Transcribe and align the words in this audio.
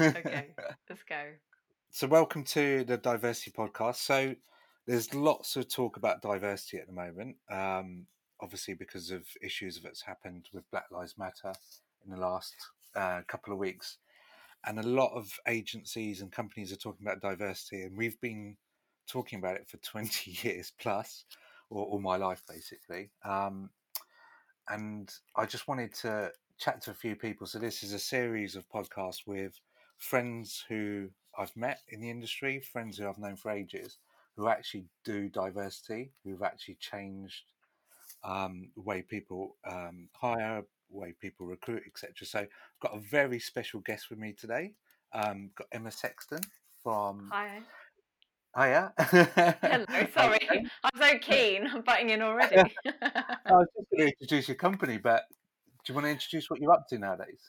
okay, 0.00 0.48
let's 0.88 1.02
go. 1.08 1.22
So, 1.90 2.06
welcome 2.06 2.44
to 2.44 2.84
the 2.84 2.96
Diversity 2.98 3.50
Podcast. 3.50 3.96
So, 3.96 4.34
there's 4.86 5.14
lots 5.14 5.56
of 5.56 5.68
talk 5.68 5.96
about 5.96 6.20
diversity 6.20 6.78
at 6.78 6.86
the 6.86 6.92
moment, 6.92 7.36
um, 7.50 8.06
obviously 8.40 8.74
because 8.74 9.10
of 9.10 9.22
issues 9.42 9.80
that's 9.82 10.02
happened 10.02 10.48
with 10.52 10.70
Black 10.70 10.86
Lives 10.90 11.14
Matter 11.16 11.52
in 12.04 12.10
the 12.10 12.20
last 12.20 12.54
uh, 12.94 13.22
couple 13.26 13.52
of 13.52 13.58
weeks, 13.58 13.98
and 14.66 14.78
a 14.78 14.86
lot 14.86 15.12
of 15.14 15.30
agencies 15.48 16.20
and 16.20 16.30
companies 16.30 16.72
are 16.72 16.76
talking 16.76 17.06
about 17.06 17.22
diversity, 17.22 17.82
and 17.82 17.96
we've 17.96 18.20
been 18.20 18.56
talking 19.08 19.38
about 19.38 19.56
it 19.56 19.68
for 19.68 19.76
20 19.82 20.38
years 20.42 20.72
plus, 20.78 21.24
or 21.70 21.84
all 21.86 22.00
my 22.00 22.16
life 22.16 22.42
basically. 22.48 23.10
Um, 23.24 23.70
and 24.68 25.10
I 25.36 25.46
just 25.46 25.68
wanted 25.68 25.94
to 25.94 26.32
chat 26.58 26.82
to 26.82 26.90
a 26.90 26.94
few 26.94 27.16
people. 27.16 27.46
So 27.46 27.58
this 27.58 27.82
is 27.82 27.92
a 27.92 27.98
series 27.98 28.56
of 28.56 28.68
podcasts 28.68 29.26
with 29.26 29.58
friends 29.98 30.64
who 30.68 31.08
I've 31.38 31.56
met 31.56 31.80
in 31.88 32.00
the 32.00 32.10
industry, 32.10 32.60
friends 32.60 32.98
who 32.98 33.08
I've 33.08 33.18
known 33.18 33.36
for 33.36 33.50
ages, 33.50 33.98
who 34.36 34.48
actually 34.48 34.84
do 35.04 35.28
diversity, 35.28 36.12
who've 36.24 36.42
actually 36.42 36.76
changed 36.76 37.44
um, 38.24 38.70
the 38.74 38.82
way 38.82 39.02
people 39.02 39.56
um, 39.68 40.08
hire, 40.14 40.64
way 40.90 41.14
people 41.20 41.46
recruit, 41.46 41.82
etc. 41.86 42.26
So 42.26 42.38
I've 42.40 42.48
got 42.80 42.96
a 42.96 43.00
very 43.00 43.38
special 43.38 43.80
guest 43.80 44.10
with 44.10 44.18
me 44.18 44.32
today. 44.32 44.74
Um, 45.12 45.50
got 45.56 45.68
Emma 45.72 45.90
Sexton 45.90 46.40
from. 46.82 47.30
Hi. 47.32 47.60
Hiya. 48.56 48.92
Hello. 48.98 49.84
Sorry, 50.14 50.48
I'm 50.50 50.70
so 50.98 51.18
keen. 51.18 51.66
I'm 51.66 51.82
butting 51.82 52.08
in 52.08 52.22
already. 52.22 52.56
I 52.86 53.52
was 53.52 53.66
just 53.76 53.90
going 53.90 53.98
to 53.98 54.06
introduce 54.06 54.48
your 54.48 54.54
company, 54.54 54.96
but 54.96 55.24
do 55.84 55.92
you 55.92 55.94
want 55.94 56.06
to 56.06 56.10
introduce 56.10 56.48
what 56.48 56.60
you're 56.60 56.72
up 56.72 56.88
to 56.88 56.98
nowadays? 56.98 57.40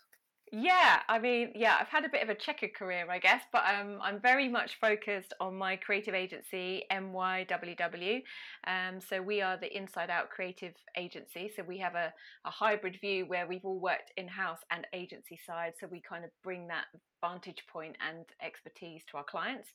Yeah, 0.51 1.01
I 1.09 1.19
mean, 1.19 1.51
yeah, 1.55 1.75
I've 1.79 1.89
had 1.89 2.05
a 2.05 2.09
bit 2.09 2.23
of 2.23 2.29
a 2.29 2.35
checkered 2.35 2.73
career, 2.73 3.05
I 3.09 3.19
guess, 3.19 3.41
but 3.51 3.63
um, 3.67 3.99
I'm 4.01 4.21
very 4.21 4.47
much 4.47 4.79
focused 4.79 5.33
on 5.41 5.57
my 5.57 5.75
creative 5.75 6.13
agency, 6.13 6.83
MYWW. 6.89 8.21
Um, 8.65 9.01
so 9.01 9.21
we 9.21 9.41
are 9.41 9.57
the 9.57 9.75
inside 9.75 10.09
out 10.09 10.29
creative 10.29 10.73
agency. 10.95 11.51
So 11.53 11.63
we 11.67 11.77
have 11.79 11.95
a, 11.95 12.13
a 12.45 12.49
hybrid 12.49 12.97
view 13.01 13.25
where 13.25 13.45
we've 13.45 13.65
all 13.65 13.79
worked 13.79 14.13
in 14.15 14.29
house 14.29 14.59
and 14.71 14.87
agency 14.93 15.37
side. 15.45 15.73
So 15.81 15.87
we 15.91 16.01
kind 16.01 16.23
of 16.23 16.31
bring 16.43 16.67
that 16.67 16.85
vantage 17.21 17.63
point 17.71 17.95
and 18.07 18.25
expertise 18.41 19.01
to 19.09 19.17
our 19.17 19.23
clients. 19.23 19.69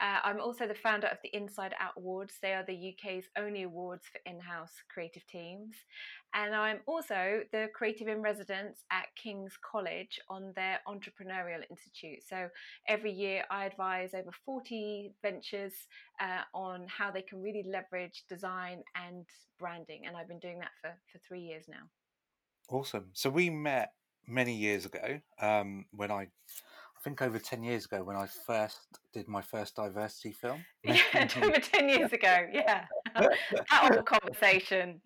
Uh, 0.00 0.18
I'm 0.24 0.40
also 0.40 0.66
the 0.66 0.74
founder 0.74 1.06
of 1.06 1.18
the 1.22 1.34
Inside 1.36 1.74
Out 1.78 1.92
Awards. 1.96 2.34
They 2.42 2.54
are 2.54 2.64
the 2.64 2.94
UK's 2.94 3.24
only 3.38 3.62
awards 3.62 4.04
for 4.10 4.18
in 4.28 4.40
house 4.40 4.72
creative 4.92 5.26
teams. 5.26 5.74
And 6.36 6.54
I'm 6.54 6.80
also 6.86 7.40
the 7.50 7.68
creative 7.74 8.08
in 8.08 8.20
residence 8.20 8.84
at 8.92 9.06
King's 9.16 9.54
College 9.68 10.20
on 10.28 10.52
their 10.54 10.80
Entrepreneurial 10.86 11.62
Institute. 11.70 12.18
So 12.28 12.48
every 12.86 13.10
year 13.10 13.44
I 13.50 13.64
advise 13.64 14.12
over 14.12 14.30
40 14.44 15.14
ventures 15.22 15.72
uh, 16.20 16.42
on 16.52 16.86
how 16.88 17.10
they 17.10 17.22
can 17.22 17.40
really 17.40 17.64
leverage 17.66 18.24
design 18.28 18.82
and 18.94 19.24
branding. 19.58 20.02
And 20.06 20.14
I've 20.14 20.28
been 20.28 20.38
doing 20.38 20.58
that 20.58 20.72
for, 20.82 20.90
for 21.10 21.18
three 21.26 21.40
years 21.40 21.64
now. 21.70 21.88
Awesome. 22.68 23.06
So 23.14 23.30
we 23.30 23.48
met 23.48 23.92
many 24.28 24.54
years 24.54 24.84
ago 24.84 25.20
um, 25.40 25.86
when 25.92 26.10
I 26.10 26.28
I 26.96 27.02
think 27.02 27.22
over 27.22 27.38
10 27.38 27.62
years 27.62 27.84
ago 27.84 28.02
when 28.02 28.16
I 28.16 28.26
first 28.26 28.78
did 29.12 29.28
my 29.28 29.40
first 29.40 29.76
diversity 29.76 30.32
film. 30.32 30.64
Yeah, 30.84 31.28
over 31.42 31.58
10 31.58 31.88
years 31.88 32.12
ago. 32.12 32.46
Yeah. 32.52 32.84
that 33.14 33.90
old 33.90 34.06
conversation. 34.06 35.00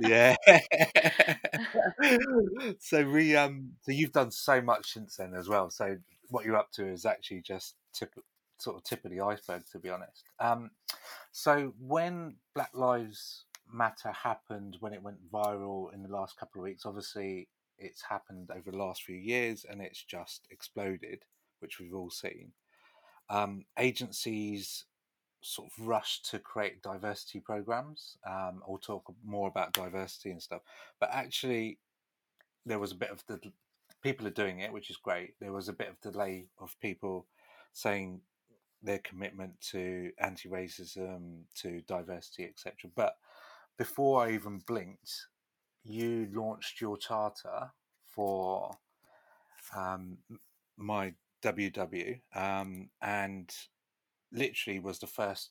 Yeah. 0.00 0.36
so 2.78 3.08
we 3.08 3.36
um 3.36 3.72
so 3.82 3.92
you've 3.92 4.12
done 4.12 4.30
so 4.30 4.60
much 4.60 4.92
since 4.92 5.16
then 5.16 5.34
as 5.34 5.48
well. 5.48 5.70
So 5.70 5.96
what 6.28 6.44
you're 6.44 6.56
up 6.56 6.70
to 6.72 6.86
is 6.86 7.04
actually 7.04 7.42
just 7.42 7.76
tip 7.92 8.14
sort 8.58 8.76
of 8.76 8.84
tip 8.84 9.04
of 9.04 9.10
the 9.10 9.20
iceberg 9.20 9.62
to 9.72 9.78
be 9.78 9.90
honest. 9.90 10.24
Um 10.38 10.70
so 11.32 11.74
when 11.78 12.36
Black 12.54 12.70
Lives 12.74 13.44
Matter 13.72 14.10
happened 14.10 14.76
when 14.80 14.92
it 14.92 15.02
went 15.02 15.30
viral 15.32 15.94
in 15.94 16.02
the 16.02 16.08
last 16.08 16.36
couple 16.36 16.60
of 16.60 16.64
weeks, 16.64 16.84
obviously 16.84 17.48
it's 17.78 18.02
happened 18.02 18.50
over 18.54 18.70
the 18.70 18.76
last 18.76 19.02
few 19.02 19.16
years 19.16 19.64
and 19.68 19.80
it's 19.80 20.02
just 20.02 20.46
exploded, 20.50 21.22
which 21.60 21.78
we've 21.78 21.94
all 21.94 22.10
seen. 22.10 22.52
Um, 23.28 23.64
agencies 23.78 24.86
sort 25.42 25.68
of 25.68 25.86
rush 25.86 26.22
to 26.22 26.38
create 26.38 26.82
diversity 26.82 27.40
programs 27.40 28.16
um, 28.28 28.62
or 28.66 28.78
talk 28.78 29.04
more 29.24 29.48
about 29.48 29.72
diversity 29.72 30.30
and 30.30 30.42
stuff, 30.42 30.62
but 30.98 31.10
actually, 31.12 31.78
there 32.66 32.78
was 32.78 32.92
a 32.92 32.96
bit 32.96 33.10
of 33.10 33.24
the 33.26 33.40
people 34.02 34.26
are 34.26 34.30
doing 34.30 34.60
it, 34.60 34.72
which 34.72 34.90
is 34.90 34.96
great. 34.96 35.34
There 35.40 35.52
was 35.52 35.68
a 35.68 35.72
bit 35.72 35.88
of 35.88 36.00
delay 36.00 36.46
of 36.58 36.78
people 36.80 37.26
saying 37.72 38.20
their 38.82 38.98
commitment 38.98 39.60
to 39.60 40.10
anti-racism, 40.18 41.42
to 41.56 41.82
diversity, 41.82 42.44
etc. 42.44 42.90
But 42.94 43.16
before 43.76 44.22
I 44.22 44.32
even 44.32 44.62
blinked, 44.66 45.26
you 45.84 46.28
launched 46.32 46.80
your 46.80 46.96
charter 46.96 47.70
for 48.04 48.78
um, 49.76 50.18
my 50.76 51.14
WW, 51.42 52.20
um, 52.34 52.90
and 53.00 53.50
literally 54.32 54.78
was 54.78 54.98
the 54.98 55.06
first 55.06 55.50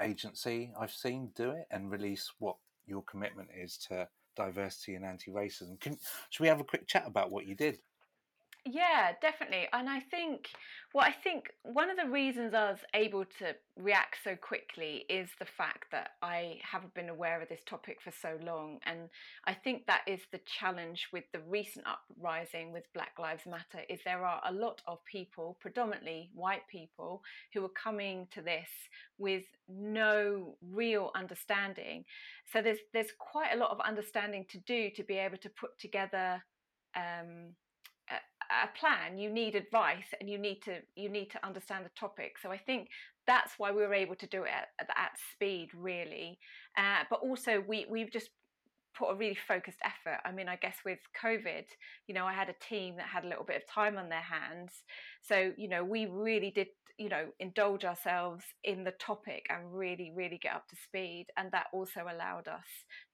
agency 0.00 0.72
I've 0.78 0.92
seen 0.92 1.30
do 1.34 1.50
it 1.50 1.66
and 1.70 1.90
release 1.90 2.32
what 2.38 2.56
your 2.86 3.02
commitment 3.02 3.48
is 3.56 3.76
to 3.88 4.08
diversity 4.36 4.94
and 4.94 5.04
anti-racism. 5.04 5.78
Can, 5.80 5.98
should 6.30 6.42
we 6.42 6.48
have 6.48 6.60
a 6.60 6.64
quick 6.64 6.86
chat 6.86 7.04
about 7.06 7.30
what 7.30 7.46
you 7.46 7.54
did? 7.54 7.78
Yeah, 8.66 9.12
definitely. 9.22 9.68
And 9.72 9.88
I 9.88 10.00
think 10.00 10.48
what 10.92 11.06
I 11.06 11.12
think 11.12 11.50
one 11.62 11.88
of 11.88 11.96
the 11.96 12.10
reasons 12.10 12.52
I 12.52 12.70
was 12.70 12.80
able 12.92 13.24
to 13.38 13.54
react 13.76 14.16
so 14.22 14.36
quickly 14.36 15.06
is 15.08 15.30
the 15.38 15.46
fact 15.46 15.86
that 15.92 16.10
I 16.20 16.58
haven't 16.62 16.92
been 16.92 17.08
aware 17.08 17.40
of 17.40 17.48
this 17.48 17.62
topic 17.64 17.98
for 18.04 18.10
so 18.12 18.38
long. 18.44 18.78
And 18.84 19.08
I 19.46 19.54
think 19.54 19.86
that 19.86 20.02
is 20.06 20.20
the 20.30 20.40
challenge 20.44 21.08
with 21.10 21.24
the 21.32 21.40
recent 21.48 21.86
uprising 21.86 22.70
with 22.70 22.84
Black 22.92 23.18
Lives 23.18 23.46
Matter 23.46 23.82
is 23.88 24.00
there 24.04 24.26
are 24.26 24.42
a 24.46 24.52
lot 24.52 24.82
of 24.86 24.98
people, 25.06 25.56
predominantly 25.60 26.30
white 26.34 26.68
people, 26.68 27.22
who 27.54 27.64
are 27.64 27.70
coming 27.70 28.26
to 28.32 28.42
this 28.42 28.68
with 29.16 29.44
no 29.68 30.54
real 30.70 31.12
understanding. 31.14 32.04
So 32.52 32.60
there's 32.60 32.80
there's 32.92 33.12
quite 33.18 33.54
a 33.54 33.58
lot 33.58 33.70
of 33.70 33.80
understanding 33.80 34.44
to 34.50 34.58
do 34.58 34.90
to 34.96 35.02
be 35.02 35.14
able 35.16 35.38
to 35.38 35.48
put 35.48 35.78
together 35.78 36.42
um, 36.94 37.54
a 38.64 38.78
plan 38.78 39.18
you 39.18 39.30
need 39.30 39.54
advice 39.54 40.14
and 40.20 40.28
you 40.28 40.38
need 40.38 40.60
to 40.62 40.78
you 40.96 41.08
need 41.08 41.30
to 41.30 41.44
understand 41.46 41.84
the 41.84 41.90
topic 41.98 42.36
so 42.42 42.50
i 42.50 42.58
think 42.58 42.88
that's 43.26 43.52
why 43.58 43.70
we 43.70 43.82
were 43.82 43.94
able 43.94 44.14
to 44.16 44.26
do 44.26 44.42
it 44.42 44.50
at, 44.50 44.88
at 44.96 45.12
speed 45.32 45.68
really 45.74 46.38
uh, 46.76 47.04
but 47.08 47.20
also 47.20 47.62
we 47.66 47.86
we've 47.88 48.10
just 48.10 48.30
put 49.00 49.10
a 49.10 49.14
really 49.14 49.38
focused 49.48 49.78
effort. 49.84 50.20
I 50.24 50.32
mean, 50.32 50.48
I 50.48 50.56
guess 50.56 50.76
with 50.84 50.98
COVID, 51.22 51.64
you 52.06 52.14
know, 52.14 52.26
I 52.26 52.32
had 52.32 52.48
a 52.48 52.54
team 52.64 52.96
that 52.96 53.06
had 53.06 53.24
a 53.24 53.28
little 53.28 53.44
bit 53.44 53.56
of 53.56 53.66
time 53.66 53.96
on 53.96 54.08
their 54.08 54.22
hands. 54.22 54.72
So, 55.22 55.52
you 55.56 55.68
know, 55.68 55.84
we 55.84 56.06
really 56.06 56.50
did, 56.50 56.68
you 57.00 57.08
know, 57.08 57.24
indulge 57.38 57.86
ourselves 57.86 58.44
in 58.62 58.84
the 58.84 58.90
topic 58.90 59.46
and 59.48 59.72
really, 59.72 60.12
really 60.14 60.36
get 60.36 60.54
up 60.54 60.68
to 60.68 60.76
speed. 60.76 61.28
And 61.38 61.50
that 61.50 61.68
also 61.72 62.02
allowed 62.02 62.46
us 62.46 62.66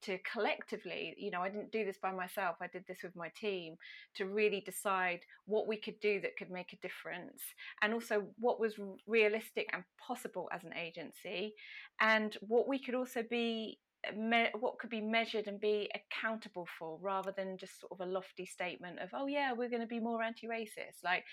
to 0.03 0.19
collectively, 0.31 1.15
you 1.17 1.31
know, 1.31 1.41
I 1.41 1.51
didn't 1.51 1.71
do 1.71 1.85
this 1.85 1.99
by 2.03 2.11
myself, 2.11 2.57
I 2.61 2.67
did 2.67 2.83
this 2.89 3.05
with 3.05 3.15
my 3.15 3.31
team 3.41 3.77
to 4.17 4.25
really 4.27 4.61
decide 4.67 5.21
what 5.45 5.69
we 5.69 5.77
could 5.77 6.01
do 6.01 6.21
that 6.23 6.37
could 6.37 6.51
make 6.51 6.73
a 6.73 6.79
difference 6.79 7.41
and 7.81 7.95
also 7.95 8.25
what 8.41 8.59
was 8.59 8.75
realistic 9.07 9.71
and 9.73 9.85
possible 10.05 10.49
as 10.53 10.65
an 10.65 10.75
agency 10.75 11.55
and 12.01 12.37
what 12.41 12.67
we 12.67 12.81
could 12.81 12.97
also 12.97 13.23
be 13.31 13.79
uh, 14.09 14.17
me- 14.17 14.51
what 14.59 14.79
could 14.79 14.91
be 14.91 15.01
measured 15.01 15.47
and 15.47 15.61
be 15.61 15.89
accountable 15.95 16.67
for 16.77 16.99
rather 17.01 17.33
than 17.37 17.57
just 17.57 17.81
sort 17.81 17.93
of 17.93 18.01
a 18.01 18.11
lofty 18.11 18.47
statement 18.47 18.99
of 18.99 19.11
oh 19.15 19.27
yeah 19.27 19.53
we're 19.53 19.71
going 19.71 19.81
to 19.81 19.87
be 19.87 20.01
more 20.01 20.23
anti-racist 20.23 21.05
like 21.05 21.25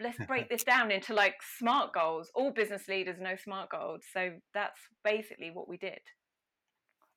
let's 0.00 0.18
break 0.26 0.48
this 0.48 0.64
down 0.64 0.90
into 0.90 1.14
like 1.14 1.36
smart 1.58 1.92
goals. 1.92 2.30
All 2.34 2.50
business 2.50 2.88
leaders 2.88 3.20
know 3.20 3.36
smart 3.36 3.70
goals 3.70 4.02
so 4.12 4.30
that's 4.54 4.80
basically 5.04 5.50
what 5.50 5.68
we 5.68 5.76
did. 5.76 6.00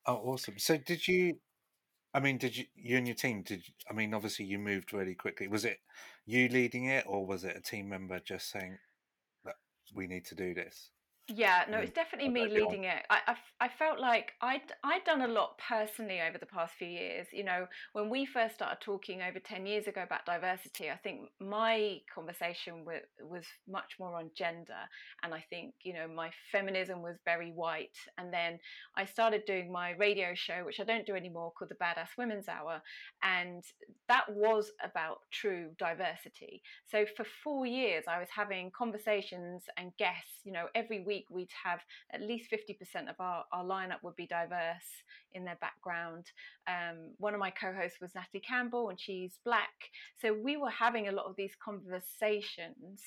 Oh 0.08 0.16
awesome. 0.16 0.58
So 0.58 0.78
did 0.78 1.08
you 1.08 1.40
i 2.14 2.20
mean 2.20 2.38
did 2.38 2.56
you 2.56 2.66
you 2.76 2.98
and 2.98 3.06
your 3.06 3.16
team 3.16 3.44
did 3.44 3.62
i 3.90 3.94
mean 3.94 4.14
obviously 4.14 4.46
you 4.46 4.60
moved 4.60 4.94
really 4.94 5.16
quickly. 5.16 5.48
Was 5.48 5.66
it 5.66 5.78
you 6.26 6.48
leading 6.50 6.86
it 6.86 7.06
or 7.08 7.26
was 7.26 7.44
it 7.44 7.58
a 7.58 7.62
team 7.62 7.90
member 7.90 8.20
just 8.20 8.50
saying 8.50 8.78
that 9.44 9.56
we 9.94 10.08
need 10.08 10.26
to 10.26 10.36
do 10.36 10.54
this 10.54 10.92
Yeah, 11.28 11.64
no, 11.72 11.80
it's 11.80 11.92
definitely 11.92 12.30
me 12.30 12.48
leading 12.48 12.84
it. 12.84 13.04
I, 13.10 13.20
I, 13.26 13.66
I 13.66 13.68
felt 13.68 14.00
like 14.00 14.34
I'd, 14.42 14.62
I'd 14.84 15.04
done 15.06 15.22
a 15.22 15.28
lot 15.28 15.58
personally 15.58 16.22
over 16.22 16.38
the 16.38 16.46
past 16.46 16.76
few 16.78 16.88
years. 16.88 17.26
You 17.34 17.44
know, 17.44 17.66
when 17.94 18.12
we 18.12 18.28
first 18.28 18.54
started 18.54 18.78
talking 18.80 19.24
over 19.24 19.40
10 19.40 19.66
years 19.66 19.88
ago 19.88 20.04
about 20.04 20.28
diversity, 20.28 20.92
I 20.92 20.98
think 20.98 21.22
my 21.40 21.98
conversation 22.14 22.86
was, 22.86 23.02
was 23.20 23.44
much 23.68 23.96
more 24.00 24.16
on 24.16 24.30
gender. 24.38 24.78
And 25.24 25.34
I 25.34 25.44
think, 25.50 25.74
you 25.84 25.94
know, 25.96 26.08
my 26.08 26.30
feminism 26.52 27.02
was 27.02 27.16
very 27.26 27.50
white. 27.50 27.98
And 28.20 28.32
then 28.32 28.60
I 28.96 29.06
started 29.06 29.46
doing 29.48 29.72
my 29.72 29.94
radio 29.94 30.36
show, 30.36 30.64
which 30.64 30.80
I 30.80 30.84
don't 30.84 31.08
do 31.08 31.16
anymore, 31.16 31.54
called 31.58 31.72
the 31.72 31.84
Badass 31.84 32.10
Women's 32.20 32.48
Hour. 32.48 32.84
And 33.24 33.64
that 34.10 34.26
was 34.30 34.72
about 34.84 35.22
true 35.32 35.72
diversity. 35.80 36.62
So 36.86 37.08
for 37.18 37.26
four 37.44 37.66
years, 37.66 38.04
I 38.08 38.20
was 38.20 38.28
having 38.30 38.70
conversations 38.78 39.64
and 39.76 39.92
guests, 39.98 40.42
you 40.44 40.52
know, 40.52 40.68
every 40.76 41.04
week 41.04 41.15
week 41.16 41.26
we'd 41.30 41.52
have 41.64 41.80
at 42.14 42.22
least 42.22 42.52
50% 42.52 43.10
of 43.10 43.16
our, 43.20 43.44
our 43.52 43.64
lineup 43.64 44.04
would 44.04 44.16
be 44.16 44.28
diverse 44.28 45.04
in 45.34 45.46
their 45.46 45.58
background. 45.62 46.26
Um, 46.68 47.12
one 47.18 47.34
of 47.34 47.40
my 47.40 47.52
co-hosts 47.52 48.00
was 48.02 48.12
Natalie 48.16 48.44
Campbell 48.48 48.90
and 48.90 49.00
she's 49.00 49.40
black. 49.46 49.74
So 50.22 50.34
we 50.34 50.58
were 50.58 50.70
having 50.70 51.08
a 51.08 51.12
lot 51.12 51.26
of 51.26 51.36
these 51.36 51.56
conversations. 51.64 53.02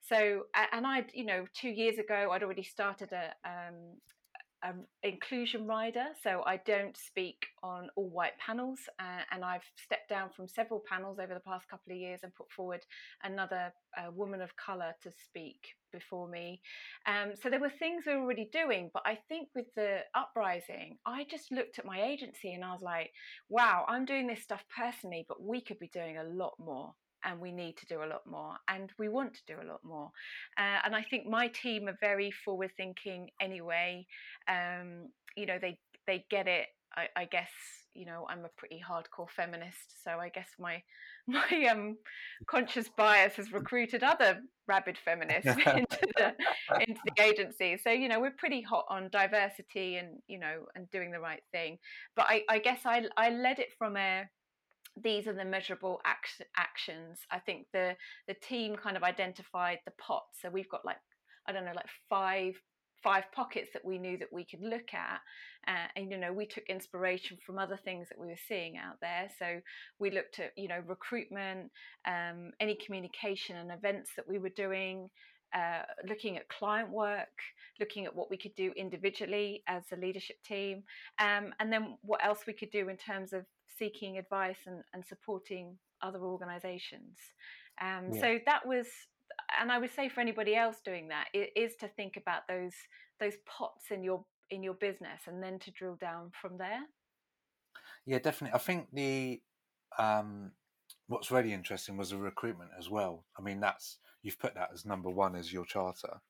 So, 0.00 0.44
and 0.72 0.86
I'd, 0.86 1.10
you 1.12 1.24
know, 1.24 1.46
two 1.54 1.70
years 1.70 1.98
ago, 1.98 2.30
I'd 2.32 2.42
already 2.42 2.64
started 2.64 3.12
a, 3.12 3.32
um, 3.48 3.96
um, 4.62 4.84
inclusion 5.02 5.66
rider, 5.66 6.06
so 6.22 6.42
I 6.46 6.58
don't 6.58 6.96
speak 6.96 7.46
on 7.62 7.88
all 7.96 8.08
white 8.08 8.38
panels, 8.38 8.78
uh, 9.00 9.22
and 9.30 9.44
I've 9.44 9.64
stepped 9.76 10.08
down 10.08 10.30
from 10.34 10.48
several 10.48 10.82
panels 10.88 11.18
over 11.18 11.34
the 11.34 11.40
past 11.40 11.68
couple 11.68 11.92
of 11.92 11.98
years 11.98 12.20
and 12.22 12.34
put 12.34 12.50
forward 12.50 12.80
another 13.24 13.72
uh, 13.96 14.10
woman 14.12 14.40
of 14.40 14.56
color 14.56 14.92
to 15.02 15.10
speak 15.26 15.58
before 15.92 16.28
me. 16.28 16.60
Um, 17.06 17.32
so 17.40 17.50
there 17.50 17.60
were 17.60 17.72
things 17.78 18.04
we 18.06 18.14
were 18.14 18.22
already 18.22 18.48
doing, 18.52 18.90
but 18.94 19.02
I 19.04 19.18
think 19.28 19.48
with 19.54 19.66
the 19.76 20.00
uprising, 20.14 20.98
I 21.06 21.24
just 21.30 21.52
looked 21.52 21.78
at 21.78 21.84
my 21.84 22.02
agency 22.02 22.52
and 22.52 22.64
I 22.64 22.72
was 22.72 22.82
like, 22.82 23.10
wow, 23.48 23.84
I'm 23.88 24.04
doing 24.04 24.26
this 24.26 24.42
stuff 24.42 24.64
personally, 24.74 25.24
but 25.28 25.42
we 25.42 25.60
could 25.60 25.78
be 25.78 25.88
doing 25.88 26.18
a 26.18 26.24
lot 26.24 26.54
more 26.58 26.94
and 27.24 27.40
we 27.40 27.52
need 27.52 27.76
to 27.76 27.86
do 27.86 28.02
a 28.02 28.06
lot 28.06 28.22
more 28.26 28.56
and 28.68 28.90
we 28.98 29.08
want 29.08 29.34
to 29.34 29.40
do 29.46 29.54
a 29.60 29.66
lot 29.66 29.80
more 29.84 30.10
uh, 30.58 30.78
and 30.84 30.94
i 30.94 31.02
think 31.02 31.26
my 31.26 31.48
team 31.48 31.88
are 31.88 31.96
very 32.00 32.30
forward 32.30 32.70
thinking 32.76 33.28
anyway 33.40 34.06
um, 34.48 35.08
you 35.36 35.46
know 35.46 35.58
they 35.60 35.78
they 36.06 36.24
get 36.30 36.48
it 36.48 36.66
I, 36.96 37.08
I, 37.16 37.24
guess 37.24 37.50
you 37.94 38.06
know 38.06 38.26
I'm 38.28 38.44
a 38.44 38.50
pretty 38.56 38.80
hardcore 38.86 39.30
feminist, 39.30 40.02
so 40.04 40.18
I 40.18 40.28
guess 40.28 40.48
my 40.58 40.82
my 41.26 41.66
um 41.70 41.96
conscious 42.46 42.88
bias 42.96 43.34
has 43.36 43.52
recruited 43.52 44.02
other 44.02 44.40
rabid 44.66 44.98
feminists 45.04 45.46
into 45.66 45.98
the 46.16 46.34
into 46.80 47.00
the 47.04 47.22
agency. 47.22 47.78
So 47.82 47.90
you 47.90 48.08
know 48.08 48.20
we're 48.20 48.34
pretty 48.36 48.62
hot 48.62 48.84
on 48.88 49.08
diversity 49.10 49.96
and 49.96 50.18
you 50.26 50.38
know 50.38 50.66
and 50.74 50.90
doing 50.90 51.10
the 51.10 51.20
right 51.20 51.42
thing. 51.52 51.78
But 52.16 52.26
I, 52.28 52.42
I 52.48 52.58
guess 52.58 52.80
I 52.84 53.04
I 53.16 53.30
led 53.30 53.58
it 53.58 53.68
from 53.78 53.96
a 53.96 54.24
these 55.00 55.26
are 55.26 55.32
the 55.32 55.44
measurable 55.44 56.00
act- 56.04 56.42
actions. 56.56 57.20
I 57.30 57.38
think 57.38 57.66
the 57.72 57.96
the 58.28 58.34
team 58.34 58.76
kind 58.76 58.96
of 58.96 59.02
identified 59.02 59.78
the 59.84 59.92
pots. 59.92 60.38
So 60.40 60.50
we've 60.50 60.68
got 60.68 60.84
like 60.84 60.98
I 61.46 61.52
don't 61.52 61.64
know, 61.64 61.72
like 61.74 61.88
five 62.08 62.54
five 63.02 63.24
pockets 63.34 63.70
that 63.72 63.84
we 63.84 63.98
knew 63.98 64.16
that 64.16 64.32
we 64.32 64.44
could 64.44 64.62
look 64.62 64.94
at 64.94 65.20
uh, 65.66 65.88
and 65.96 66.10
you 66.10 66.18
know 66.18 66.32
we 66.32 66.46
took 66.46 66.64
inspiration 66.68 67.36
from 67.44 67.58
other 67.58 67.78
things 67.84 68.08
that 68.08 68.18
we 68.18 68.28
were 68.28 68.38
seeing 68.48 68.76
out 68.76 68.96
there 69.00 69.28
so 69.38 69.60
we 69.98 70.10
looked 70.10 70.38
at 70.38 70.52
you 70.56 70.68
know 70.68 70.80
recruitment 70.86 71.70
um, 72.06 72.50
any 72.60 72.76
communication 72.84 73.56
and 73.56 73.72
events 73.72 74.10
that 74.16 74.28
we 74.28 74.38
were 74.38 74.50
doing 74.50 75.08
uh, 75.54 75.82
looking 76.08 76.36
at 76.36 76.48
client 76.48 76.90
work, 76.90 77.28
looking 77.80 78.04
at 78.04 78.14
what 78.14 78.30
we 78.30 78.36
could 78.36 78.54
do 78.54 78.72
individually 78.76 79.62
as 79.66 79.82
a 79.92 79.96
leadership 79.96 80.36
team, 80.42 80.82
um, 81.18 81.52
and 81.60 81.72
then 81.72 81.96
what 82.02 82.24
else 82.24 82.40
we 82.46 82.52
could 82.52 82.70
do 82.70 82.88
in 82.88 82.96
terms 82.96 83.32
of 83.32 83.44
seeking 83.78 84.18
advice 84.18 84.58
and, 84.66 84.82
and 84.94 85.04
supporting 85.04 85.76
other 86.02 86.20
organizations. 86.20 87.18
Um, 87.80 88.12
yeah. 88.12 88.20
So 88.20 88.38
that 88.46 88.66
was, 88.66 88.86
and 89.60 89.72
I 89.72 89.78
would 89.78 89.94
say 89.94 90.08
for 90.08 90.20
anybody 90.20 90.54
else 90.54 90.76
doing 90.84 91.08
that, 91.08 91.28
it 91.32 91.50
is 91.56 91.76
to 91.76 91.88
think 91.88 92.16
about 92.16 92.42
those 92.48 92.74
those 93.20 93.34
pots 93.46 93.90
in 93.90 94.02
your 94.02 94.24
in 94.50 94.62
your 94.62 94.74
business 94.74 95.20
and 95.26 95.42
then 95.42 95.58
to 95.60 95.70
drill 95.70 95.96
down 95.96 96.30
from 96.40 96.58
there. 96.58 96.80
Yeah, 98.04 98.18
definitely. 98.18 98.54
I 98.54 98.58
think 98.58 98.88
the 98.92 99.40
um, 99.98 100.52
what's 101.06 101.30
really 101.30 101.52
interesting 101.52 101.96
was 101.96 102.10
the 102.10 102.16
recruitment 102.16 102.70
as 102.78 102.90
well. 102.90 103.24
I 103.38 103.42
mean, 103.42 103.60
that's 103.60 103.98
you've 104.22 104.38
put 104.38 104.54
that 104.54 104.70
as 104.72 104.84
number 104.84 105.10
one 105.10 105.34
as 105.34 105.52
your 105.52 105.64
charter, 105.64 106.20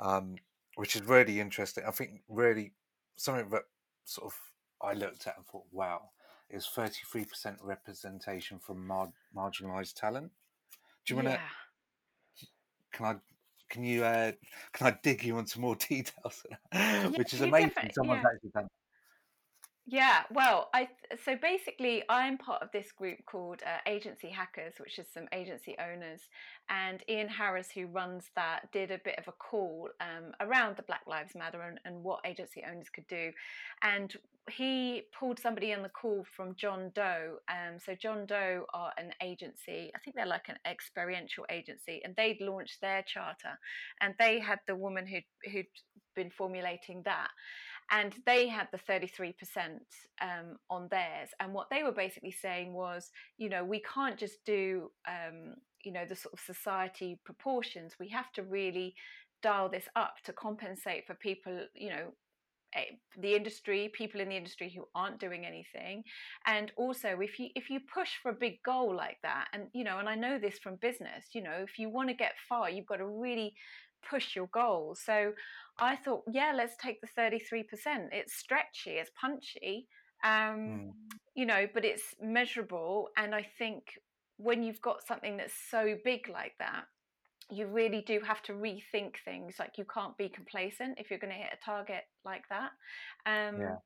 um, 0.00 0.36
which 0.76 0.96
is 0.96 1.02
really 1.02 1.40
interesting. 1.40 1.84
I 1.86 1.90
think 1.90 2.22
really 2.28 2.72
something 3.16 3.48
that 3.50 3.64
sort 4.04 4.32
of 4.32 4.38
I 4.80 4.94
looked 4.94 5.26
at 5.26 5.36
and 5.36 5.46
thought, 5.46 5.66
wow, 5.70 6.10
is 6.50 6.68
33% 6.74 7.56
representation 7.62 8.58
from 8.58 8.86
mar- 8.86 9.12
marginalized 9.34 9.94
talent. 9.94 10.30
Do 11.06 11.14
you 11.14 11.16
want 11.16 11.28
to? 11.28 11.34
Yeah. 11.34 12.48
Can 12.92 13.06
I? 13.06 13.16
Can 13.70 13.84
you? 13.84 14.04
Uh, 14.04 14.32
can 14.72 14.86
I 14.88 14.98
dig 15.02 15.24
you 15.24 15.38
into 15.38 15.60
more 15.60 15.74
details? 15.88 16.44
Yeah, 16.72 17.08
Which 17.08 17.32
is 17.34 17.40
amazing. 17.40 17.90
Someone's 17.92 18.22
yeah. 18.22 18.30
actually 18.34 18.50
done. 18.54 18.68
Yeah, 19.84 20.22
well, 20.30 20.70
I 20.72 20.88
so 21.24 21.34
basically 21.34 22.04
I'm 22.08 22.38
part 22.38 22.62
of 22.62 22.70
this 22.72 22.92
group 22.92 23.18
called 23.26 23.62
uh, 23.66 23.80
Agency 23.90 24.28
Hackers, 24.28 24.74
which 24.78 24.96
is 25.00 25.08
some 25.12 25.26
agency 25.32 25.74
owners, 25.76 26.20
and 26.70 27.02
Ian 27.08 27.28
Harris, 27.28 27.68
who 27.74 27.86
runs 27.86 28.30
that, 28.36 28.70
did 28.72 28.92
a 28.92 29.00
bit 29.04 29.18
of 29.18 29.26
a 29.26 29.32
call 29.32 29.88
um, 30.00 30.34
around 30.40 30.76
the 30.76 30.84
Black 30.84 31.02
Lives 31.08 31.34
Matter 31.34 31.60
and, 31.62 31.80
and 31.84 32.04
what 32.04 32.20
agency 32.24 32.62
owners 32.64 32.90
could 32.94 33.08
do, 33.08 33.32
and 33.82 34.14
he 34.50 35.02
pulled 35.18 35.40
somebody 35.40 35.74
on 35.74 35.82
the 35.82 35.88
call 35.88 36.24
from 36.36 36.54
John 36.54 36.92
Doe. 36.94 37.38
Um, 37.48 37.78
so 37.84 37.96
John 37.96 38.24
Doe 38.26 38.64
are 38.72 38.92
an 38.98 39.10
agency, 39.20 39.90
I 39.96 39.98
think 39.98 40.14
they're 40.14 40.26
like 40.26 40.48
an 40.48 40.58
experiential 40.64 41.44
agency, 41.50 42.00
and 42.04 42.14
they'd 42.14 42.40
launched 42.40 42.80
their 42.80 43.02
charter, 43.02 43.58
and 44.00 44.14
they 44.20 44.38
had 44.38 44.60
the 44.68 44.76
woman 44.76 45.08
who 45.08 45.18
who'd 45.50 45.66
been 46.14 46.30
formulating 46.30 47.02
that 47.04 47.28
and 47.92 48.14
they 48.24 48.48
had 48.48 48.68
the 48.72 48.78
33% 48.78 49.34
um, 50.22 50.56
on 50.70 50.88
theirs. 50.90 51.28
And 51.38 51.52
what 51.52 51.68
they 51.70 51.82
were 51.82 51.92
basically 51.92 52.32
saying 52.32 52.72
was 52.72 53.10
you 53.38 53.48
know 53.48 53.64
we 53.64 53.82
can't 53.82 54.18
just 54.18 54.44
do 54.44 54.90
um, 55.06 55.54
you 55.84 55.92
know 55.92 56.04
the 56.08 56.16
sort 56.16 56.32
of 56.32 56.40
society 56.40 57.20
proportions. 57.24 57.94
We 58.00 58.08
have 58.08 58.32
to 58.32 58.42
really 58.42 58.94
dial 59.42 59.68
this 59.68 59.88
up 59.94 60.14
to 60.24 60.32
compensate 60.32 61.06
for 61.06 61.14
people 61.14 61.66
you 61.74 61.90
know 61.90 62.06
eh, 62.74 62.94
the 63.18 63.34
industry 63.34 63.90
people 63.92 64.20
in 64.20 64.28
the 64.28 64.36
industry 64.36 64.72
who 64.74 64.84
aren't 64.94 65.20
doing 65.20 65.44
anything. 65.44 66.02
And 66.46 66.72
also 66.76 67.18
if 67.20 67.38
you 67.38 67.48
if 67.54 67.68
you 67.68 67.80
push 67.92 68.10
for 68.22 68.30
a 68.30 68.34
big 68.34 68.62
goal 68.64 68.94
like 68.96 69.18
that 69.22 69.48
and 69.52 69.64
you 69.74 69.84
know 69.84 69.98
and 69.98 70.08
I 70.08 70.14
know 70.14 70.38
this 70.38 70.58
from 70.58 70.76
business 70.76 71.26
you 71.34 71.42
know 71.42 71.58
if 71.62 71.78
you 71.78 71.90
want 71.90 72.08
to 72.08 72.14
get 72.14 72.32
far 72.48 72.70
you've 72.70 72.86
got 72.86 72.96
to 72.96 73.06
really 73.06 73.54
push 74.08 74.36
your 74.36 74.48
goals. 74.48 75.00
So 75.04 75.32
I 75.78 75.96
thought, 75.96 76.22
yeah, 76.30 76.52
let's 76.54 76.76
take 76.76 77.00
the 77.00 77.08
33%. 77.18 77.64
It's 78.12 78.34
stretchy, 78.34 78.92
it's 78.92 79.10
punchy, 79.20 79.86
um, 80.24 80.30
mm. 80.30 80.90
you 81.34 81.46
know, 81.46 81.66
but 81.72 81.84
it's 81.84 82.14
measurable. 82.20 83.08
And 83.16 83.34
I 83.34 83.46
think 83.58 83.84
when 84.36 84.62
you've 84.62 84.80
got 84.80 85.06
something 85.06 85.36
that's 85.36 85.54
so 85.70 85.96
big 86.04 86.28
like 86.28 86.52
that, 86.58 86.84
you 87.50 87.66
really 87.66 88.02
do 88.06 88.20
have 88.26 88.42
to 88.42 88.52
rethink 88.52 89.16
things. 89.24 89.56
Like 89.58 89.76
you 89.76 89.84
can't 89.92 90.16
be 90.16 90.28
complacent 90.28 90.98
if 90.98 91.10
you're 91.10 91.18
going 91.18 91.32
to 91.32 91.38
hit 91.38 91.52
a 91.52 91.64
target 91.64 92.04
like 92.24 92.44
that. 92.48 92.70
Um, 93.26 93.60
yeah 93.60 93.76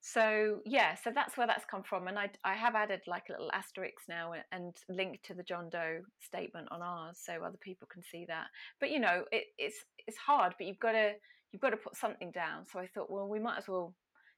so 0.00 0.60
yeah 0.64 0.94
so 0.94 1.10
that's 1.12 1.36
where 1.36 1.46
that's 1.46 1.64
come 1.64 1.82
from 1.82 2.06
and 2.06 2.18
i, 2.18 2.30
I 2.44 2.54
have 2.54 2.76
added 2.76 3.00
like 3.08 3.24
a 3.28 3.32
little 3.32 3.50
asterisk 3.52 4.08
now 4.08 4.32
and 4.52 4.76
linked 4.88 5.24
to 5.26 5.34
the 5.34 5.42
john 5.42 5.68
doe 5.70 6.00
statement 6.20 6.68
on 6.70 6.82
ours 6.82 7.18
so 7.20 7.42
other 7.42 7.58
people 7.58 7.88
can 7.90 8.02
see 8.02 8.24
that. 8.26 8.46
But 8.80 8.90
you 8.90 9.00
know 9.00 9.24
it, 9.32 9.44
it's 9.58 9.84
it's 10.06 10.16
hard 10.16 10.54
but 10.58 10.66
you've 10.66 10.80
got 10.80 10.92
to 10.92 11.12
you've 11.52 11.62
got 11.62 11.70
to 11.70 11.76
put 11.76 11.96
something 11.96 12.30
down. 12.30 12.66
So 12.72 12.78
i 12.78 12.86
thought 12.86 13.10
well 13.10 13.28
we 13.28 13.38
might 13.38 13.58
as 13.58 13.68
well 13.68 13.94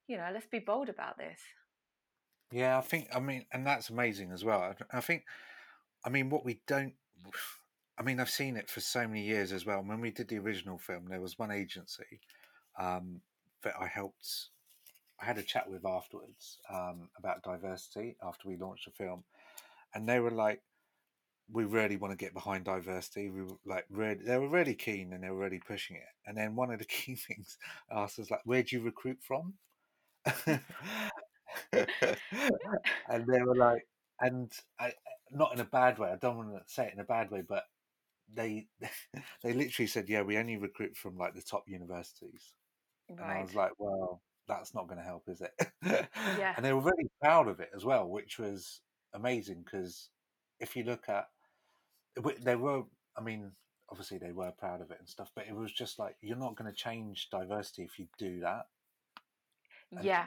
you 0.06 0.16
know 0.16 0.28
let's 0.32 0.46
be 0.46 0.58
bold 0.58 0.88
about 0.88 1.18
this. 1.18 1.40
Yeah 2.52 2.78
i 2.78 2.80
think 2.80 3.08
i 3.14 3.20
mean 3.20 3.46
and 3.52 3.66
that's 3.66 3.90
amazing 3.90 4.32
as 4.32 4.44
well. 4.44 4.60
I, 4.60 4.98
I 4.98 5.00
think 5.00 5.24
i 6.04 6.08
mean 6.08 6.30
what 6.30 6.44
we 6.44 6.60
don't 6.66 6.94
i 7.98 8.02
mean 8.02 8.18
i've 8.20 8.30
seen 8.30 8.56
it 8.56 8.70
for 8.70 8.80
so 8.80 9.06
many 9.06 9.22
years 9.22 9.52
as 9.52 9.66
well. 9.66 9.82
When 9.82 10.00
we 10.00 10.10
did 10.10 10.28
the 10.28 10.38
original 10.38 10.78
film 10.78 11.06
there 11.08 11.20
was 11.20 11.38
one 11.38 11.50
agency 11.50 12.20
um, 12.78 13.20
that 13.62 13.74
i 13.80 13.86
helped 13.86 14.48
I 15.20 15.24
had 15.24 15.38
a 15.38 15.42
chat 15.42 15.68
with 15.70 15.84
afterwards 15.84 16.58
um, 16.72 17.10
about 17.18 17.42
diversity 17.42 18.16
after 18.22 18.48
we 18.48 18.56
launched 18.56 18.86
the 18.86 18.92
film, 18.92 19.24
and 19.94 20.08
they 20.08 20.20
were 20.20 20.30
like, 20.30 20.62
"We 21.52 21.64
really 21.64 21.96
want 21.96 22.12
to 22.12 22.16
get 22.24 22.34
behind 22.34 22.64
diversity." 22.64 23.30
We 23.30 23.42
were 23.42 23.58
like, 23.66 23.86
really, 23.90 24.24
they 24.24 24.38
were 24.38 24.48
really 24.48 24.74
keen 24.74 25.12
and 25.12 25.22
they 25.22 25.30
were 25.30 25.38
really 25.38 25.60
pushing 25.60 25.96
it. 25.96 26.02
And 26.26 26.36
then 26.36 26.56
one 26.56 26.70
of 26.72 26.78
the 26.78 26.84
key 26.96 27.16
things 27.16 27.58
asked 27.90 28.18
us 28.18 28.30
like, 28.30 28.40
"Where 28.44 28.62
do 28.62 28.76
you 28.76 28.82
recruit 28.82 29.18
from?" 29.22 29.54
and 30.48 30.60
they 33.26 33.42
were 33.42 33.56
like, 33.56 33.86
and 34.20 34.52
I, 34.78 34.92
not 35.30 35.52
in 35.54 35.60
a 35.60 35.64
bad 35.64 35.98
way. 35.98 36.10
I 36.10 36.16
don't 36.16 36.36
want 36.36 36.50
to 36.54 36.62
say 36.66 36.86
it 36.86 36.94
in 36.94 37.00
a 37.00 37.04
bad 37.04 37.30
way, 37.30 37.42
but 37.42 37.64
they 38.32 38.68
they 39.42 39.52
literally 39.52 39.86
said, 39.86 40.08
"Yeah, 40.08 40.22
we 40.22 40.38
only 40.38 40.56
recruit 40.56 40.96
from 40.96 41.16
like 41.16 41.34
the 41.34 41.42
top 41.42 41.64
universities," 41.68 42.52
and 43.08 43.20
I 43.20 43.42
was 43.42 43.54
like, 43.54 43.72
"Well, 43.78 44.22
that's 44.50 44.74
not 44.74 44.88
going 44.88 44.98
to 44.98 45.04
help, 45.04 45.28
is 45.28 45.40
it?" 45.40 45.52
Yeah. 46.38 46.54
and 46.56 46.64
they 46.64 46.72
were 46.72 46.80
very 46.80 47.10
proud 47.20 47.48
of 47.48 47.60
it 47.60 47.70
as 47.74 47.84
well, 47.84 48.08
which 48.08 48.38
was 48.38 48.80
amazing 49.14 49.62
because 49.62 50.10
if 50.58 50.76
you 50.76 50.84
look 50.84 51.08
at, 51.08 51.28
they 52.42 52.56
were, 52.56 52.82
I 53.16 53.20
mean, 53.22 53.52
obviously 53.88 54.18
they 54.18 54.32
were 54.32 54.52
proud 54.52 54.80
of 54.80 54.90
it 54.90 54.98
and 54.98 55.08
stuff, 55.08 55.30
but 55.34 55.46
it 55.48 55.54
was 55.54 55.72
just 55.72 55.98
like 55.98 56.16
you're 56.20 56.36
not 56.36 56.56
going 56.56 56.70
to 56.70 56.76
change 56.76 57.30
diversity 57.30 57.82
if 57.82 57.98
you 57.98 58.06
do 58.18 58.40
that. 58.40 58.66
And 59.96 60.04
Yeah. 60.04 60.26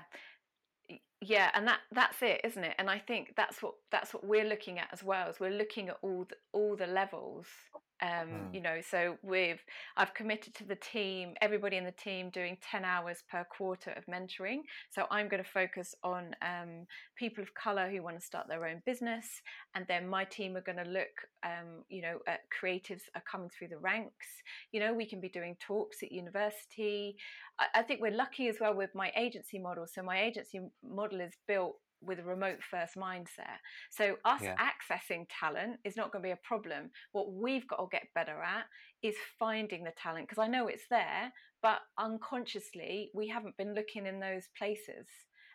Yeah, 1.25 1.50
and 1.53 1.65
that 1.68 1.80
that's 1.92 2.22
it, 2.22 2.42
isn't 2.44 2.63
it? 2.63 2.75
And 2.77 2.89
I 2.89 3.00
think 3.00 3.34
that's 3.38 3.62
what 3.63 3.75
that's 3.92 4.13
what 4.13 4.25
we're 4.25 4.48
looking 4.48 4.77
at 4.80 4.89
as 4.92 5.03
well. 5.03 5.30
As 5.30 5.39
we're 5.39 5.51
looking 5.51 5.89
at 5.89 5.98
all 6.01 6.25
the, 6.30 6.36
all 6.51 6.75
the 6.75 6.88
levels. 6.88 7.48
Um, 8.01 8.10
mm, 8.10 8.53
you 8.53 8.60
know, 8.60 8.82
so 8.82 9.15
we've 9.22 9.62
I've 9.96 10.13
committed 10.13 10.53
to 10.56 10.65
the 10.65 10.75
team, 10.75 11.36
everybody 11.42 11.77
in 11.77 11.86
the 11.86 11.92
team 11.92 12.32
doing 12.32 12.58
10 12.70 12.84
hours 12.84 13.24
per 13.32 13.46
quarter 13.46 13.92
of 13.92 14.06
mentoring. 14.08 14.62
So 14.89 15.06
I'm 15.10 15.30
going 15.30 15.42
to 15.42 15.50
focus 15.50 15.96
on 16.03 16.36
um, 16.42 16.86
people 17.15 17.42
of 17.42 17.53
color 17.53 17.89
who 17.89 18.03
want 18.03 18.20
to 18.20 18.25
start 18.25 18.48
their 18.50 18.65
own 18.65 18.82
business. 18.86 19.27
And 19.75 19.86
then 19.88 20.08
my 20.08 20.25
team 20.25 20.58
are 20.58 20.62
going 20.62 20.84
to 20.84 20.89
look, 20.89 21.30
um, 21.46 21.84
you 21.88 22.01
know, 22.01 22.20
at 22.27 22.42
creatives 22.62 23.03
are 23.15 23.24
coming 23.30 23.50
through 23.50 23.70
the 23.70 23.77
ranks. 23.77 24.27
You 24.74 24.82
know, 24.82 24.94
we 24.94 25.06
can 25.06 25.22
be 25.22 25.30
doing 25.30 25.56
talks 25.62 26.03
at 26.03 26.12
university. 26.12 27.15
I, 27.60 27.80
I 27.80 27.82
think 27.84 28.01
we're 28.01 28.12
lucky 28.12 28.50
as 28.50 28.58
well 28.60 28.75
with 28.75 28.94
my 28.94 29.13
agency 29.15 29.60
model. 29.60 29.86
So 29.88 30.03
my 30.03 30.22
agency 30.22 30.60
model 30.86 31.12
is 31.22 31.34
built 31.48 31.77
with 32.05 32.20
a 32.20 32.24
remote 32.24 32.60
first 32.70 32.96
mindset. 32.96 33.60
So 33.89 34.17
us 34.25 34.41
yeah, 34.41 34.55
accessing 34.58 35.25
talent 35.39 35.77
is 35.84 35.96
not 35.96 36.12
going 36.12 36.22
to 36.22 36.27
be 36.27 36.32
a 36.32 36.39
problem. 36.43 36.89
What 37.12 37.32
we've 37.34 37.67
got 37.67 37.77
to 37.77 37.88
get 37.91 38.08
better 38.13 38.41
at 38.41 38.65
is 39.01 39.15
finding 39.39 39.84
the 39.84 39.93
talent 39.98 40.27
because 40.27 40.41
I 40.41 40.48
know 40.48 40.67
it's 40.67 40.88
there, 40.89 41.32
but 41.62 41.79
unconsciously 41.98 43.10
we 43.13 43.27
haven't 43.27 43.58
been 43.58 43.74
looking 43.74 44.05
in 44.05 44.20
those 44.20 44.48
places. 44.58 45.08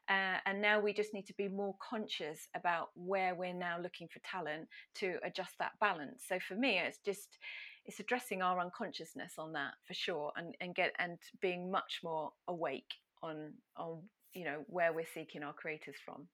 Uh, 0.09 0.39
and 0.47 0.63
now 0.63 0.81
we 0.81 0.95
just 0.95 1.13
need 1.13 1.27
to 1.27 1.35
be 1.37 1.49
more 1.49 1.75
conscious 1.87 2.49
about 2.57 2.89
where 2.95 3.35
we're 3.35 3.53
now 3.53 3.79
looking 3.79 4.09
for 4.09 4.21
talent 4.21 4.67
to 4.95 5.19
adjust 5.23 5.53
that 5.59 5.73
balance. 5.81 6.25
So 6.27 6.39
for 6.41 6.55
me, 6.55 6.79
it's 6.79 6.99
just 7.05 7.37
it's 7.85 8.01
addressing 8.01 8.41
our 8.41 8.59
unconsciousness 8.59 9.35
on 9.39 9.53
that 9.53 9.73
for 9.87 9.93
sure, 9.93 10.33
and 10.37 10.55
and 10.63 10.75
get 10.75 10.95
and 10.99 11.19
being 11.43 11.71
much 11.71 12.01
more 12.03 12.31
awake 12.49 12.95
on 13.23 13.53
on 13.77 14.01
you 14.35 14.45
know 14.45 14.65
where 14.69 14.93
we're 14.93 15.07
seeking 15.15 15.43
our 15.43 15.53
creators 15.53 15.97
from. 16.05 16.29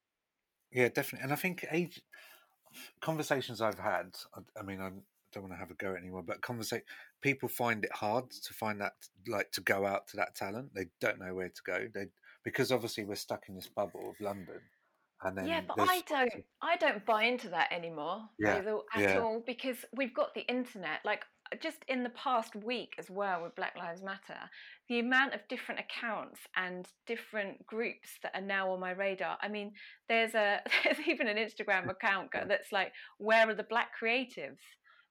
yeah, 0.71 0.89
definitely. 0.89 1.23
And 1.23 1.33
I 1.33 1.35
think 1.35 1.65
age 1.71 2.01
conversations 3.01 3.61
I've 3.61 3.79
had, 3.79 4.15
I, 4.35 4.59
I 4.59 4.63
mean, 4.63 4.81
I 4.81 4.89
don't 5.33 5.43
want 5.43 5.53
to 5.53 5.57
have 5.59 5.71
a 5.71 5.75
go 5.75 5.91
at 5.93 6.01
anyone, 6.01 6.25
but 6.25 6.41
conversation 6.41 6.85
people 7.21 7.49
find 7.49 7.83
it 7.83 7.91
hard 7.93 8.29
to 8.31 8.53
find 8.53 8.81
that, 8.81 8.93
like, 9.27 9.51
to 9.53 9.61
go 9.61 9.85
out 9.85 10.07
to 10.09 10.17
that 10.17 10.35
talent. 10.35 10.73
They 10.73 10.87
don't 10.99 11.19
know 11.19 11.33
where 11.33 11.49
to 11.49 11.61
go. 11.65 11.87
They 11.93 12.07
because 12.43 12.71
obviously 12.71 13.05
we're 13.05 13.15
stuck 13.15 13.49
in 13.49 13.55
this 13.55 13.67
bubble 13.67 14.09
of 14.09 14.19
London, 14.19 14.61
and 15.23 15.47
Yeah, 15.47 15.61
but 15.67 15.77
I 15.79 16.01
don't 16.07 16.45
I 16.61 16.77
don't 16.77 17.05
buy 17.05 17.23
into 17.23 17.49
that 17.49 17.71
anymore, 17.71 18.21
yeah, 18.39 18.61
at 18.93 19.01
yeah, 19.01 19.19
all, 19.19 19.43
because 19.45 19.77
we've 19.95 20.13
got 20.13 20.33
the 20.33 20.41
internet. 20.41 20.99
Like 21.03 21.23
just 21.61 21.77
in 21.87 22.03
the 22.03 22.09
past 22.09 22.55
week 22.55 22.93
as 22.97 23.09
well 23.09 23.43
with 23.43 23.55
Black 23.55 23.75
Lives 23.77 24.01
Matter, 24.01 24.39
the 24.89 24.99
amount 24.99 25.33
of 25.33 25.47
different 25.47 25.79
accounts 25.79 26.39
and 26.55 26.87
different 27.05 27.65
groups 27.65 28.09
that 28.23 28.31
are 28.33 28.41
now 28.41 28.71
on 28.71 28.79
my 28.79 28.91
radar. 28.91 29.37
I 29.41 29.47
mean, 29.47 29.73
there's 30.09 30.33
a 30.33 30.59
there's 30.83 30.99
even 31.07 31.27
an 31.27 31.37
Instagram 31.37 31.89
account 31.89 32.31
that's 32.47 32.71
like, 32.71 32.91
where 33.17 33.49
are 33.49 33.55
the 33.55 33.63
black 33.63 33.89
creatives? 34.01 34.59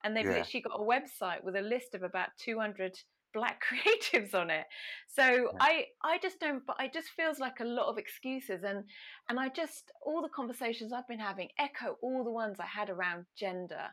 And 0.03 0.15
they've 0.15 0.25
yeah, 0.25 0.37
literally 0.37 0.61
got 0.61 0.79
a 0.79 0.83
website 0.83 1.43
with 1.43 1.55
a 1.55 1.61
list 1.61 1.95
of 1.95 2.03
about 2.03 2.29
200 2.43 2.93
black 3.35 3.61
creatives 3.69 4.33
on 4.33 4.49
it. 4.49 4.65
So 5.07 5.23
yeah, 5.23 5.49
I 5.59 5.85
I 6.03 6.17
just 6.17 6.39
don't 6.39 6.65
but 6.65 6.77
I 6.79 6.87
just 6.87 7.09
feels 7.09 7.37
like 7.37 7.59
a 7.59 7.65
lot 7.65 7.87
of 7.87 7.97
excuses 7.99 8.63
and 8.63 8.83
and 9.29 9.39
I 9.39 9.49
just, 9.49 9.91
all 10.03 10.21
the 10.21 10.29
conversations 10.29 10.93
I've 10.93 11.07
been 11.07 11.19
having 11.19 11.49
echo 11.59 11.97
all 12.01 12.23
the 12.23 12.31
ones 12.31 12.59
I 12.59 12.65
had 12.65 12.89
around 12.89 13.25
gender 13.37 13.87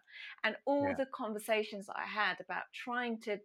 and 0.44 0.56
all 0.64 0.88
yeah, 0.88 0.94
the 0.96 1.06
conversations 1.06 1.86
that 1.88 1.96
I 1.96 2.06
had 2.06 2.36
about 2.40 2.64
trying 2.72 3.18
to 3.22 3.38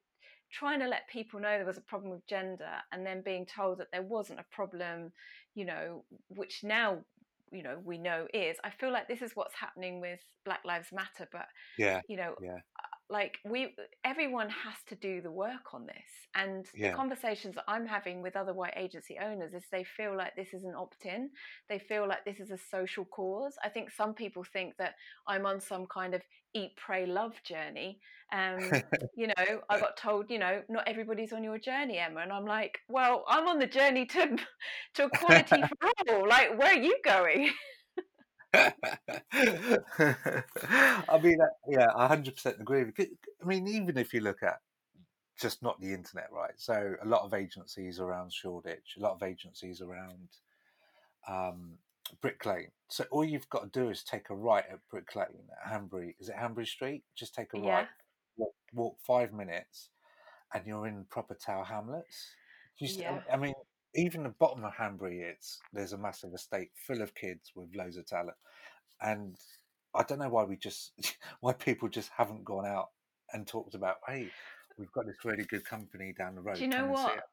trying 0.51 0.79
to 0.79 0.87
let 0.87 1.09
people 1.09 1.41
know 1.41 1.57
there 1.57 1.65
was 1.65 1.77
a 1.77 1.81
problem 1.81 2.11
with 2.11 2.25
gender 2.25 2.71
and 2.93 3.05
then 3.05 3.21
being 3.21 3.45
told 3.45 3.79
that 3.79 3.91
there 3.91 4.03
wasn't 4.03 4.39
a 4.39 4.45
problem 4.49 5.11
you 5.55 5.65
know 5.65 6.05
which 6.29 6.63
now 6.63 6.99
you 7.51 7.63
know 7.63 7.77
we 7.83 7.97
know 7.97 8.27
is. 8.33 8.57
I 8.63 8.69
feel 8.69 8.91
like 8.91 9.07
this 9.07 9.21
is 9.21 9.31
what's 9.35 9.55
happening 9.55 9.99
with 9.99 10.19
black 10.45 10.61
lives 10.63 10.89
matter 10.91 11.27
but 11.31 11.47
yeah, 11.77 12.01
you 12.07 12.17
know 12.17 12.35
yeah, 12.41 12.59
like 13.09 13.37
we 13.45 13.73
everyone 14.03 14.49
has 14.49 14.75
to 14.87 14.95
do 14.95 15.21
the 15.21 15.31
work 15.31 15.73
on 15.73 15.85
this 15.85 15.95
and 16.35 16.65
the 16.73 16.91
conversations 16.91 17.55
that 17.55 17.63
i'm 17.67 17.85
having 17.85 18.21
with 18.21 18.35
other 18.35 18.53
white 18.53 18.73
agency 18.75 19.17
owners 19.23 19.53
is 19.53 19.63
they 19.71 19.83
feel 19.83 20.15
like 20.15 20.35
this 20.35 20.53
is 20.53 20.63
an 20.63 20.73
opt-in 20.75 21.29
they 21.69 21.79
feel 21.79 22.07
like 22.07 22.23
this 22.25 22.39
is 22.39 22.51
a 22.51 22.57
social 22.57 23.05
cause. 23.05 23.55
I 23.63 23.69
think 23.69 23.91
some 23.91 24.13
people 24.13 24.43
think 24.43 24.75
that 24.77 24.95
i'm 25.27 25.45
on 25.45 25.59
some 25.61 25.85
kind 25.87 26.13
of 26.13 26.21
eat 26.53 26.75
pray 26.75 27.05
love 27.05 27.33
journey 27.43 27.99
um 28.33 28.59
you 29.15 29.27
know 29.27 29.61
i 29.69 29.79
got 29.79 29.95
told 29.95 30.29
you 30.29 30.39
know 30.39 30.61
not 30.69 30.87
everybody's 30.87 31.33
on 31.33 31.43
your 31.43 31.57
journey 31.57 31.97
emma 31.97 32.21
and 32.21 32.31
i'm 32.31 32.45
like 32.45 32.79
well 32.89 33.23
i'm 33.27 33.47
on 33.47 33.59
the 33.59 33.67
journey 33.67 34.05
to 34.05 34.37
to 34.93 35.05
equality 35.05 35.61
for 35.61 36.13
all 36.13 36.27
like 36.27 36.57
where 36.57 36.73
are 36.73 36.81
you 36.81 36.97
going 37.03 37.49
I 38.53 38.73
mean, 41.21 41.41
uh, 41.41 41.47
yeah, 41.67 41.87
I 41.95 42.07
hundred 42.07 42.35
percent 42.35 42.57
agree. 42.59 42.85
Because, 42.85 43.07
I 43.41 43.45
mean, 43.45 43.67
even 43.67 43.97
if 43.97 44.13
you 44.13 44.21
look 44.21 44.43
at 44.43 44.59
just 45.39 45.61
not 45.61 45.79
the 45.79 45.93
internet, 45.93 46.29
right? 46.31 46.53
So 46.55 46.95
a 47.03 47.07
lot 47.07 47.23
of 47.23 47.33
agencies 47.33 47.99
around 47.99 48.33
Shoreditch, 48.33 48.95
a 48.97 49.01
lot 49.01 49.13
of 49.13 49.23
agencies 49.23 49.81
around 49.81 50.29
um, 51.27 51.73
Brick 52.21 52.45
Lane. 52.45 52.71
So 52.89 53.05
all 53.11 53.23
you've 53.23 53.49
got 53.49 53.71
to 53.71 53.79
do 53.79 53.89
is 53.89 54.03
take 54.03 54.29
a 54.29 54.35
right 54.35 54.63
at 54.71 54.79
Brick 54.89 55.15
Lane 55.15 55.27
at 55.51 55.71
Hanbury. 55.71 56.15
Is 56.19 56.29
it 56.29 56.35
Hanbury 56.35 56.65
Street? 56.65 57.03
Just 57.15 57.35
take 57.35 57.53
a 57.53 57.59
yeah 57.59 57.69
right, 57.69 57.87
walk, 58.37 58.53
walk 58.73 58.97
five 59.05 59.33
minutes, 59.33 59.89
and 60.53 60.65
you're 60.65 60.87
in 60.87 61.05
proper 61.09 61.35
Tower 61.35 61.65
Hamlets. 61.65 62.31
Just, 62.79 62.99
yeah 62.99 63.19
I 63.31 63.37
mean, 63.37 63.53
even 63.95 64.23
the 64.23 64.29
bottom 64.29 64.63
of 64.63 64.73
Hanbury, 64.73 65.21
it's 65.21 65.59
there's 65.73 65.93
a 65.93 65.97
massive 65.97 66.33
estate 66.33 66.69
full 66.75 67.01
of 67.01 67.15
kids 67.15 67.51
with 67.55 67.75
loads 67.75 67.97
of 67.97 68.05
talent, 68.05 68.37
and 69.01 69.35
I 69.95 70.03
don't 70.03 70.19
know 70.19 70.29
why 70.29 70.43
we 70.43 70.57
just 70.57 70.91
why 71.41 71.53
people 71.53 71.89
just 71.89 72.09
haven't 72.15 72.45
gone 72.45 72.65
out 72.65 72.89
and 73.33 73.45
talked 73.45 73.75
about 73.75 73.97
hey, 74.07 74.29
we've 74.77 74.91
got 74.91 75.05
this 75.05 75.25
really 75.25 75.45
good 75.45 75.65
company 75.65 76.13
down 76.17 76.35
the 76.35 76.41
road. 76.41 76.55
do 76.55 76.61
you 76.61 76.67
know 76.67 76.77
Come 76.77 76.89
and 76.89 76.97
see 76.97 77.03
what 77.03 77.23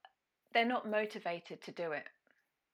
they're 0.52 0.64
not 0.64 0.88
motivated 0.88 1.60
to 1.62 1.72
do 1.72 1.92
it 1.92 2.04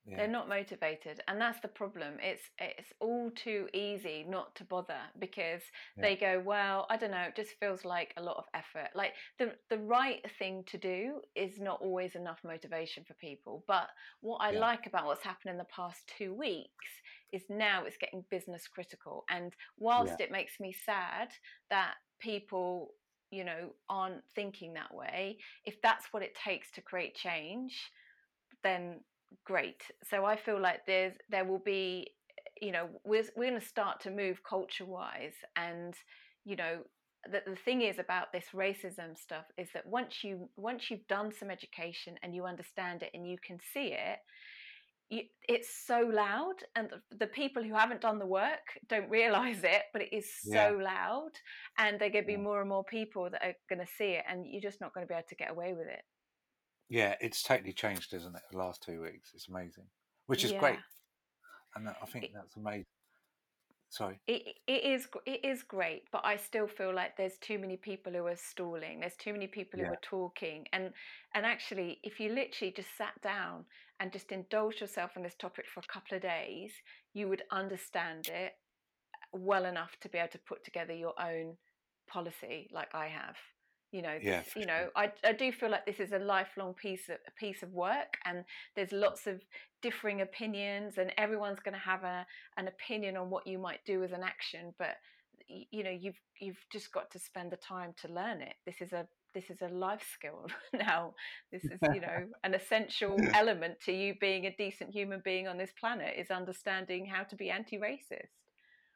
they're 0.07 0.27
not 0.29 0.49
motivated 0.49 1.21
and 1.29 1.41
that's 1.41 1.61
the 1.61 1.69
problem. 1.69 2.15
It's 2.21 2.43
it's 2.59 2.93
all 3.01 3.31
too 3.31 3.69
easy 3.73 4.25
not 4.29 4.55
to 4.57 4.65
bother 4.65 5.01
because 5.19 5.63
yeah, 5.97 6.03
they 6.03 6.17
go 6.17 6.43
well 6.45 6.87
i 6.91 6.97
don't 6.97 7.13
know 7.13 7.23
it 7.23 7.37
just 7.37 7.59
feels 7.61 7.85
like 7.85 8.13
a 8.17 8.23
lot 8.23 8.37
of 8.37 8.45
effort. 8.55 8.91
Like 8.95 9.13
the 9.39 9.53
the 9.69 9.79
right 9.79 10.25
thing 10.39 10.65
to 10.67 10.79
do 10.79 11.21
is 11.37 11.61
not 11.61 11.81
always 11.81 12.15
enough 12.15 12.39
motivation 12.45 13.05
for 13.05 13.15
people 13.15 13.65
but 13.69 13.89
what 14.21 14.39
i 14.39 14.51
yeah, 14.51 14.61
like 14.61 14.87
about 14.87 15.07
what's 15.07 15.25
happened 15.25 15.53
in 15.53 15.59
the 15.59 15.65
past 15.65 16.11
2 16.19 16.35
weeks 16.35 16.89
is 17.33 17.45
now 17.49 17.85
it's 17.85 17.97
getting 17.97 18.25
business 18.31 18.67
critical 18.67 19.25
and 19.31 19.55
whilst 19.79 20.13
yeah, 20.13 20.17
it 20.21 20.33
makes 20.33 20.59
me 20.61 20.73
sad 20.73 21.29
that 21.71 21.95
people 22.21 22.95
you 23.31 23.45
know 23.45 23.71
aren't 23.89 24.23
thinking 24.35 24.73
that 24.75 24.93
way 24.93 25.39
if 25.65 25.81
that's 25.83 26.07
what 26.13 26.23
it 26.23 26.35
takes 26.35 26.71
to 26.73 26.81
create 26.81 27.15
change 27.15 27.91
then 28.65 29.01
great. 29.45 29.83
So 30.09 30.25
I 30.25 30.37
feel 30.37 30.61
like 30.61 30.81
there's 30.87 31.15
there 31.29 31.45
will 31.45 31.63
be, 31.65 32.07
eh, 32.31 32.67
you 32.67 32.73
know, 32.73 32.89
we're 33.05 33.25
we're 33.37 33.51
going 33.51 33.61
to 33.61 33.67
start 33.67 34.01
to 34.03 34.11
move 34.11 34.43
culture 34.49 34.87
wise, 34.87 35.35
and 35.57 35.95
you 36.45 36.57
know, 36.57 36.79
the, 37.31 37.43
the 37.47 37.57
thing 37.57 37.83
is 37.83 37.99
about 37.99 38.33
this 38.33 38.47
racism 38.55 39.17
stuff 39.17 39.45
is 39.59 39.69
that 39.75 39.87
once 39.87 40.25
you 40.25 40.49
once 40.57 40.91
you've 40.91 41.07
done 41.09 41.33
some 41.33 41.51
education 41.51 42.15
and 42.23 42.35
you 42.35 42.45
understand 42.45 43.03
it 43.03 43.11
and 43.15 43.29
you 43.29 43.37
can 43.47 43.59
see 43.73 43.93
it. 43.93 44.19
You, 45.13 45.23
it's 45.49 45.85
so 45.89 46.09
loud, 46.15 46.55
and 46.77 46.89
the, 46.89 47.17
the 47.17 47.27
people 47.27 47.65
who 47.65 47.75
haven't 47.75 48.01
done 48.01 48.21
the 48.21 48.27
work 48.27 48.63
don't 48.89 49.11
realize 49.11 49.65
it, 49.65 49.83
but 49.93 50.03
it 50.03 50.13
is 50.13 50.29
yeah, 50.45 50.69
so 50.69 50.77
loud, 50.77 51.31
and 51.79 51.99
there 51.99 52.07
are 52.07 52.13
going 52.13 52.23
to 52.23 52.29
be 52.29 52.37
more 52.37 52.61
and 52.61 52.69
more 52.69 52.85
people 52.85 53.29
that 53.29 53.43
are 53.43 53.55
going 53.69 53.85
to 53.85 53.93
see 53.99 54.13
it, 54.13 54.25
and 54.29 54.47
you're 54.47 54.63
just 54.63 54.81
not 54.81 54.95
going 54.95 55.05
to 55.05 55.09
be 55.09 55.15
able 55.15 55.27
to 55.29 55.35
get 55.35 55.51
away 55.51 55.73
with 55.73 55.89
it. 55.89 56.03
Yeah, 56.91 57.17
It's 57.21 57.43
totally 57.43 57.73
changed, 57.73 58.13
isn't 58.13 58.35
it? 58.37 58.43
The 58.51 58.59
last 58.59 58.83
two 58.83 59.01
weeks, 59.01 59.33
it's 59.33 59.49
amazing, 59.49 59.89
which 60.27 60.45
is 60.45 60.51
Yeah, 60.51 60.61
great, 60.61 60.81
and 61.75 61.89
I 61.89 62.07
think 62.07 62.33
that's 62.33 62.57
amazing. 62.57 62.87
Sorry. 63.89 64.21
it 64.27 64.59
it 64.67 64.85
is 64.85 65.09
it 65.27 65.45
is 65.45 65.63
great, 65.63 66.05
but 66.13 66.25
I 66.25 66.37
still 66.37 66.69
feel 66.69 66.95
like 66.95 67.17
there's 67.17 67.39
too 67.39 67.59
many 67.59 67.77
people 67.77 68.13
who 68.13 68.27
are 68.27 68.37
stalling. 68.37 69.01
There's 69.01 69.17
too 69.17 69.33
many 69.33 69.47
people 69.47 69.81
who 69.81 69.87
are 69.91 69.99
talking, 70.03 70.67
and 70.73 70.93
and 71.35 71.45
actually, 71.47 72.01
if 72.03 72.21
you 72.21 72.31
literally 72.33 72.73
just 72.73 72.97
sat 72.97 73.21
down 73.23 73.67
and 73.99 74.13
just 74.13 74.33
indulged 74.33 74.81
yourself 74.81 75.13
on 75.17 75.23
this 75.23 75.35
topic 75.35 75.67
for 75.73 75.81
a 75.81 75.93
couple 75.93 76.17
of 76.17 76.23
days, 76.23 76.73
you 77.13 77.29
would 77.29 77.43
understand 77.51 78.29
it 78.29 78.53
uh, 79.15 79.39
well 79.39 79.65
enough 79.67 79.99
to 80.01 80.09
be 80.09 80.19
able 80.19 80.29
to 80.33 80.39
put 80.39 80.65
together 80.65 80.95
your 80.95 81.21
own 81.21 81.59
policy 82.09 82.69
like 82.73 82.95
I 82.95 83.09
have. 83.09 83.37
You 83.93 84.03
know, 84.03 84.19
Yeah, 84.23 84.43
you 84.55 84.67
know, 84.67 84.83
sure. 84.83 84.91
I, 84.95 85.13
I 85.25 85.33
do 85.33 85.51
feel 85.51 85.71
like 85.71 85.85
this 85.85 85.99
is 85.99 86.13
a 86.13 86.19
lifelong 86.19 86.75
piece 86.75 87.09
of 87.09 87.17
a 87.27 87.31
piece 87.33 87.63
of 87.63 87.73
work, 87.73 88.19
and 88.25 88.45
there's 88.77 88.93
lots 88.93 89.27
of 89.27 89.43
differing 89.83 90.21
opinions, 90.21 90.99
and 90.99 91.13
everyone's 91.19 91.61
going 91.61 91.75
to 91.75 91.81
have 91.81 92.05
a 92.05 92.25
an 92.57 92.69
opinion 92.69 93.17
on 93.17 93.31
what 93.31 93.47
you 93.47 93.59
might 93.59 93.85
do 93.85 94.05
as 94.05 94.13
an 94.13 94.23
action. 94.23 94.75
But 94.79 94.97
you 95.49 95.83
know, 95.83 95.91
you've 95.91 96.21
you've 96.41 96.65
just 96.71 96.93
got 96.93 97.11
to 97.11 97.19
spend 97.19 97.51
the 97.51 97.57
time 97.57 97.95
to 98.03 98.13
learn 98.13 98.41
it. 98.41 98.55
This 98.65 98.81
is 98.81 98.93
a 98.93 99.09
this 99.35 99.51
is 99.51 99.63
a 99.63 99.69
life 99.69 100.07
skill 100.13 100.47
now. 100.73 101.15
This 101.51 101.65
is 101.65 101.81
you 101.93 102.01
know 102.01 102.27
an 102.45 102.55
essential 102.55 103.19
element 103.35 103.81
to 103.87 103.93
you 103.93 104.15
being 104.21 104.47
a 104.47 104.55
decent 104.57 104.91
human 104.93 105.21
being 105.25 105.49
on 105.49 105.59
this 105.59 105.73
planet 105.79 106.15
is 106.17 106.31
understanding 106.31 107.07
how 107.07 107.25
to 107.25 107.37
be 107.37 107.51
anti-racist. 107.51 108.29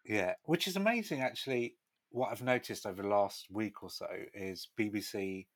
Yeah, 0.05 0.35
which 0.45 0.67
is 0.67 0.77
amazing 0.77 1.21
actually. 1.21 1.77
What 2.15 2.31
I've 2.31 2.43
noticed 2.43 2.87
over 2.87 3.03
the 3.03 3.09
last 3.09 3.49
week 3.51 3.83
or 3.83 3.91
so 3.91 4.07
is 4.33 4.69
BBC 4.79 5.49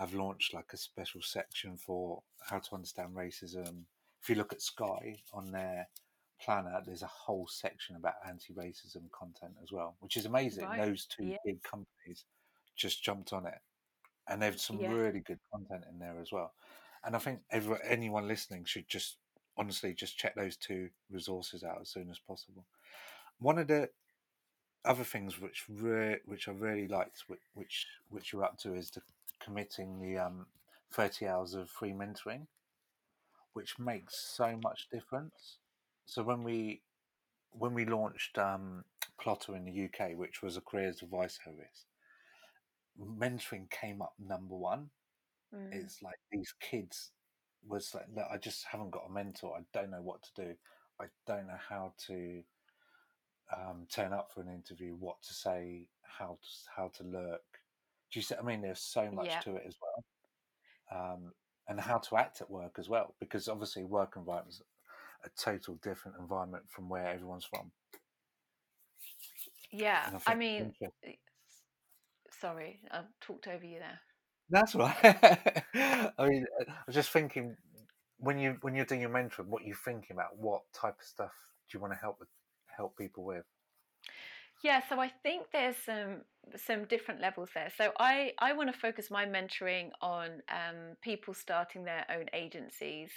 have 0.00 0.14
launched 0.14 0.52
like 0.52 0.72
a 0.72 0.76
special 0.76 1.22
section 1.22 1.76
for 1.76 2.24
how 2.40 2.58
to 2.58 2.74
understand 2.74 3.10
racism. 3.14 3.84
If 4.20 4.28
you 4.28 4.34
look 4.34 4.52
at 4.52 4.60
Sky 4.60 5.22
on 5.32 5.52
their 5.52 5.86
planner, 6.40 6.82
there's 6.84 7.02
a 7.02 7.06
whole 7.06 7.46
section 7.46 7.94
about 7.94 8.14
anti-racism 8.26 9.12
content 9.12 9.52
as 9.62 9.70
well, 9.70 9.94
which 10.00 10.16
is 10.16 10.26
amazing. 10.26 10.64
Right. 10.64 10.80
Those 10.84 11.06
two 11.06 11.24
Yeah. 11.24 11.36
big 11.44 11.62
companies 11.62 12.24
just 12.74 13.04
jumped 13.04 13.32
on 13.32 13.46
it, 13.46 13.60
and 14.26 14.42
they've 14.42 14.60
some 14.60 14.80
Yeah. 14.80 14.90
really 14.90 15.20
good 15.20 15.38
content 15.52 15.84
in 15.88 16.00
there 16.00 16.18
as 16.18 16.32
well. 16.32 16.52
And 17.04 17.14
I 17.14 17.20
think 17.20 17.44
every, 17.50 17.78
anyone 17.84 18.26
listening 18.26 18.64
should 18.64 18.88
just 18.88 19.18
honestly 19.56 19.94
just 19.94 20.18
check 20.18 20.34
those 20.34 20.56
two 20.56 20.90
resources 21.10 21.62
out 21.62 21.80
as 21.80 21.90
soon 21.90 22.10
as 22.10 22.18
possible. 22.18 22.66
One 23.38 23.58
of 23.58 23.68
the 23.68 23.88
other 24.84 25.04
things 25.04 25.40
which 25.40 25.64
re- 25.68 26.20
which 26.26 26.48
I 26.48 26.52
really 26.52 26.88
liked, 26.88 27.24
which 27.28 27.40
which, 27.54 27.86
which 28.10 28.32
you're 28.32 28.44
up 28.44 28.58
to, 28.58 28.74
is 28.74 28.90
the 28.90 29.02
committing 29.40 30.00
the 30.00 30.18
um, 30.18 30.46
thirty 30.92 31.26
hours 31.26 31.54
of 31.54 31.70
free 31.70 31.92
mentoring, 31.92 32.46
which 33.52 33.78
makes 33.78 34.18
so 34.18 34.58
much 34.62 34.88
difference. 34.90 35.58
So 36.06 36.22
when 36.22 36.42
we 36.42 36.82
when 37.52 37.74
we 37.74 37.84
launched 37.84 38.38
um, 38.38 38.84
Plotter 39.20 39.54
in 39.54 39.64
the 39.64 39.84
UK, 39.84 40.16
which 40.16 40.42
was 40.42 40.56
a 40.56 40.60
careers 40.60 41.02
advice 41.02 41.38
service, 41.44 41.86
mentoring 43.00 43.70
came 43.70 44.02
up 44.02 44.14
number 44.18 44.56
one. 44.56 44.90
Mm. 45.54 45.72
It's 45.72 46.02
like 46.02 46.18
these 46.30 46.54
kids 46.60 47.10
was 47.66 47.94
like, 47.94 48.06
I 48.32 48.38
just 48.38 48.64
haven't 48.70 48.90
got 48.90 49.04
a 49.08 49.12
mentor. 49.12 49.54
I 49.56 49.62
don't 49.72 49.90
know 49.90 50.02
what 50.02 50.22
to 50.22 50.44
do. 50.44 50.54
I 51.00 51.06
don't 51.26 51.46
know 51.46 51.58
how 51.68 51.94
to 52.06 52.42
um, 53.56 53.86
turn 53.90 54.12
up 54.12 54.32
for 54.32 54.40
an 54.40 54.48
interview, 54.48 54.94
what 54.94 55.22
to 55.22 55.34
say, 55.34 55.88
how 56.02 56.38
to 56.42 56.48
how 56.76 56.88
to 56.96 57.04
look. 57.04 57.42
Do 58.12 58.18
you 58.18 58.22
see? 58.22 58.34
I 58.36 58.42
mean, 58.42 58.62
there's 58.62 58.80
so 58.80 59.10
much 59.10 59.26
Yeah. 59.26 59.40
to 59.40 59.56
it 59.56 59.64
as 59.66 59.76
well, 59.82 60.04
um, 61.14 61.32
and 61.68 61.80
how 61.80 61.98
to 61.98 62.16
act 62.16 62.40
at 62.40 62.50
work 62.50 62.76
as 62.78 62.88
well, 62.88 63.14
because 63.20 63.48
obviously 63.48 63.84
work 63.84 64.14
environment 64.16 64.54
is 64.54 64.62
a 65.24 65.30
total 65.40 65.76
different 65.82 66.18
environment 66.18 66.64
from 66.70 66.88
where 66.88 67.06
everyone's 67.06 67.44
from. 67.44 67.72
Yeah, 69.70 70.10
I 70.26 70.32
I 70.32 70.34
mean, 70.34 70.74
sorry, 72.40 72.80
I've 72.90 73.06
talked 73.20 73.46
over 73.48 73.64
you 73.64 73.78
there. 73.78 74.00
that's 74.50 74.74
right. 74.74 74.96
I 75.74 76.26
mean, 76.28 76.46
uh, 76.60 76.64
I 76.70 76.82
was 76.86 76.94
just 76.94 77.10
thinking 77.10 77.56
when 78.18 78.38
you 78.38 78.58
when 78.60 78.74
you're 78.74 78.84
doing 78.84 79.00
your 79.00 79.10
mentoring, 79.10 79.46
what 79.46 79.64
you're 79.64 79.76
thinking 79.76 80.12
about? 80.16 80.36
What 80.38 80.62
type 80.74 80.96
of 81.00 81.06
stuff 81.06 81.32
do 81.70 81.76
you 81.76 81.80
want 81.80 81.92
to 81.94 81.98
help 81.98 82.18
with, 82.20 82.28
help 82.76 82.96
people 82.96 83.24
with? 83.24 83.44
Yeah, 84.62 84.80
so 84.88 85.00
I 85.00 85.10
think 85.22 85.46
there's 85.52 85.76
some 85.76 86.22
some 86.56 86.84
different 86.84 87.20
levels 87.20 87.48
there. 87.54 87.70
So 87.76 87.92
I 87.98 88.32
I 88.38 88.52
want 88.52 88.72
to 88.72 88.78
focus 88.78 89.10
my 89.10 89.26
mentoring 89.26 89.90
on 90.00 90.42
um, 90.48 90.96
people 91.02 91.34
starting 91.34 91.84
their 91.84 92.04
own 92.08 92.26
agencies. 92.32 93.10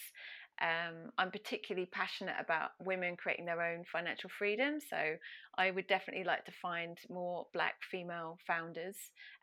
Um, 0.62 1.12
I'm 1.17 1.31
particularly 1.31 1.88
passionate 1.91 2.35
about 2.39 2.71
women 2.79 3.17
creating 3.17 3.45
their 3.45 3.62
own 3.62 3.83
financial 3.91 4.29
freedom. 4.29 4.79
So 4.79 5.15
I 5.57 5.71
would 5.71 5.88
definitely 5.88 6.24
like 6.24 6.45
to 6.45 6.51
find 6.62 6.97
more 7.09 7.47
Black 7.53 7.75
female 7.91 8.38
founders. 8.47 8.95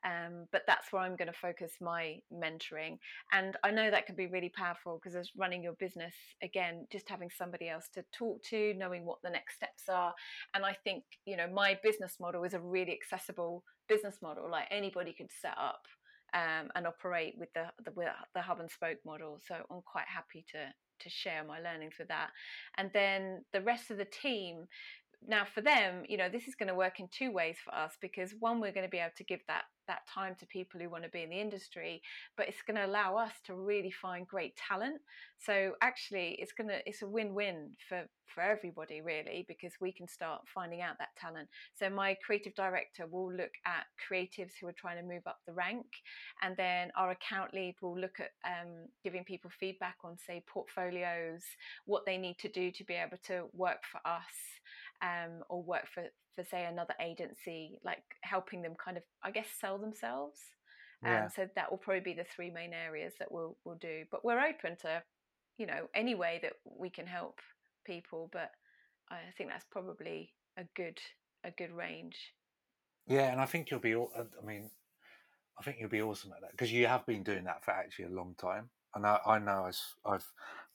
Um, 0.05 0.47
but 0.53 0.63
that's 0.67 0.93
where 0.93 1.03
I'm 1.03 1.17
going 1.17 1.31
to 1.31 1.39
focus 1.39 1.73
my 1.81 2.17
mentoring. 2.33 2.99
And 3.33 3.57
I 3.63 3.71
know 3.71 3.91
that 3.91 4.07
can 4.07 4.17
be 4.17 4.27
really 4.27 4.53
powerful 4.55 4.99
because 5.03 5.17
as 5.17 5.31
running 5.37 5.63
your 5.63 5.75
business, 5.75 6.15
again, 6.43 6.87
just 6.91 7.09
having 7.09 7.31
somebody 7.31 7.69
else 7.69 7.89
to 7.95 8.05
talk 8.17 8.43
to, 8.45 8.75
knowing 8.75 9.05
what 9.05 9.23
the 9.23 9.31
next 9.31 9.57
steps 9.57 9.89
are, 9.89 10.15
and 10.55 10.65
I 10.65 10.77
think 10.85 11.05
you 11.27 11.37
know 11.37 11.49
my 11.53 11.79
business 11.83 12.17
model 12.21 12.45
is 12.45 12.55
a 12.55 12.61
really 12.61 12.93
accessible 12.93 13.65
business 13.89 14.17
model. 14.23 14.51
Like 14.51 14.67
anybody 14.71 15.13
could 15.13 15.31
set 15.41 15.57
up 15.59 15.83
um, 16.35 16.71
and 16.75 16.87
operate 16.87 17.35
with 17.39 17.53
the, 17.55 17.67
the 17.85 17.93
the 18.35 18.43
hub 18.43 18.61
and 18.61 18.71
spoke 18.71 18.99
model. 19.05 19.41
So 19.47 19.55
I'm 19.71 19.83
quite 19.85 20.09
happy 20.09 20.45
to 20.53 20.73
to 21.03 21.11
share 21.11 21.45
my 21.45 21.61
learnings 21.61 21.95
with 21.99 22.09
that. 22.09 22.31
And 22.77 22.91
then 22.93 23.45
the 23.53 23.61
rest 23.61 23.91
of 23.91 23.99
the 23.99 24.05
team. 24.05 24.67
Now, 25.27 25.45
for 25.55 25.61
them, 25.61 26.03
you 26.09 26.17
know, 26.17 26.29
this 26.29 26.49
is 26.49 26.55
going 26.55 26.69
to 26.69 26.75
work 26.75 26.99
in 26.99 27.09
two 27.09 27.31
ways 27.31 27.57
for 27.65 27.75
us 27.75 27.93
because 28.01 28.35
one, 28.41 28.61
we're 28.61 28.73
going 28.73 28.87
to 28.87 28.91
be 28.91 28.99
able 28.99 29.13
to 29.17 29.25
give 29.25 29.41
that 29.49 29.65
that 29.89 30.07
time 30.07 30.37
to 30.39 30.47
people 30.47 30.81
who 30.81 30.89
want 30.89 31.03
to 31.05 31.11
be 31.11 31.23
in 31.23 31.31
the 31.31 31.41
industry, 31.41 32.01
but 32.37 32.49
it's 32.49 32.63
going 32.63 32.77
to 32.77 32.87
allow 32.87 33.17
us 33.17 33.33
to 33.45 33.55
really 33.55 33.91
find 33.91 34.27
great 34.27 34.55
talent. 34.57 35.01
So 35.39 35.73
actually, 35.83 36.37
it's 36.39 36.53
gonna 36.53 36.79
it's 36.87 37.03
a 37.03 37.09
win-win 37.09 37.71
for 37.89 38.05
for 38.33 38.43
everybody 38.43 39.01
really 39.01 39.45
because 39.49 39.73
we 39.81 39.93
can 39.93 40.09
start 40.09 40.41
finding 40.55 40.81
out 40.81 40.97
that 40.99 41.15
talent. 41.21 41.49
So 41.75 41.91
my 41.91 42.17
creative 42.25 42.55
director 42.55 43.07
will 43.07 43.31
look 43.33 43.51
at 43.67 43.85
creatives 44.09 44.53
who 44.61 44.69
are 44.69 44.73
trying 44.73 44.97
to 44.97 45.03
move 45.03 45.27
up 45.27 45.41
the 45.47 45.53
rank, 45.53 45.87
and 46.43 46.57
then 46.57 46.93
our 46.97 47.11
account 47.11 47.53
lead 47.53 47.75
will 47.83 47.99
look 47.99 48.21
at 48.21 48.31
um, 48.47 48.87
giving 49.03 49.25
people 49.25 49.51
feedback 49.59 49.97
on 50.05 50.17
say 50.17 50.45
portfolios, 50.47 51.43
what 51.87 52.07
they 52.07 52.17
need 52.17 52.39
to 52.39 52.49
do 52.49 52.71
to 52.71 52.85
be 52.85 52.95
able 52.95 53.19
to 53.27 53.47
work 53.53 53.83
for 53.91 54.01
us, 54.09 54.61
um, 55.03 55.45
or 55.49 55.63
work 55.63 55.87
for 55.89 56.07
for 56.35 56.45
say 56.45 56.65
another 56.65 56.95
agency, 57.01 57.79
like 57.85 58.05
helping 58.23 58.63
them 58.63 58.75
kind 58.77 58.97
of 58.97 59.05
I 59.23 59.31
guess 59.31 59.49
sell 59.61 59.79
themselves. 59.79 60.41
Yeah. 61.03 61.25
Um, 61.25 61.29
so 61.29 61.49
that 61.57 61.71
will 61.71 61.79
probably 61.79 62.01
be 62.01 62.15
the 62.15 62.25
three 62.25 62.51
main 62.51 62.73
areas 62.73 63.15
that 63.19 63.33
we'll 63.33 63.59
we'll 63.65 63.77
do. 63.77 64.07
But 64.11 64.25
we're 64.25 64.41
open 64.41 64.77
to, 64.79 65.05
you 65.59 65.67
know, 65.67 65.89
any 65.95 66.15
way 66.15 66.41
that 66.43 66.55
we 66.65 66.91
can 66.91 67.07
help 67.07 67.41
people. 67.85 68.29
But 68.33 68.53
I 69.11 69.33
think 69.37 69.51
that's 69.51 69.67
probably 69.71 70.35
a 70.57 70.65
good 70.77 71.01
a 71.45 71.51
good 71.51 71.73
range. 71.73 72.35
Yeah, 73.07 73.33
and 73.33 73.41
I 73.41 73.47
think 73.47 73.71
you'll 73.71 73.81
be. 73.81 73.95
uh, 73.95 74.07
I 74.41 74.45
mean, 74.45 74.71
I 75.59 75.63
think 75.65 75.79
you'll 75.81 75.91
be 75.91 76.03
awesome 76.03 76.33
at 76.33 76.43
that 76.43 76.53
because 76.53 76.73
you 76.73 76.87
have 76.87 77.07
been 77.07 77.25
doing 77.25 77.45
that 77.45 77.65
for 77.65 77.73
actually 77.73 78.07
a 78.07 78.11
long 78.11 78.35
time. 78.37 78.71
And 78.95 79.07
I, 79.07 79.21
I 79.27 79.39
know 79.39 79.65
I 79.65 79.69
s- 79.71 79.97
I've, 80.05 80.33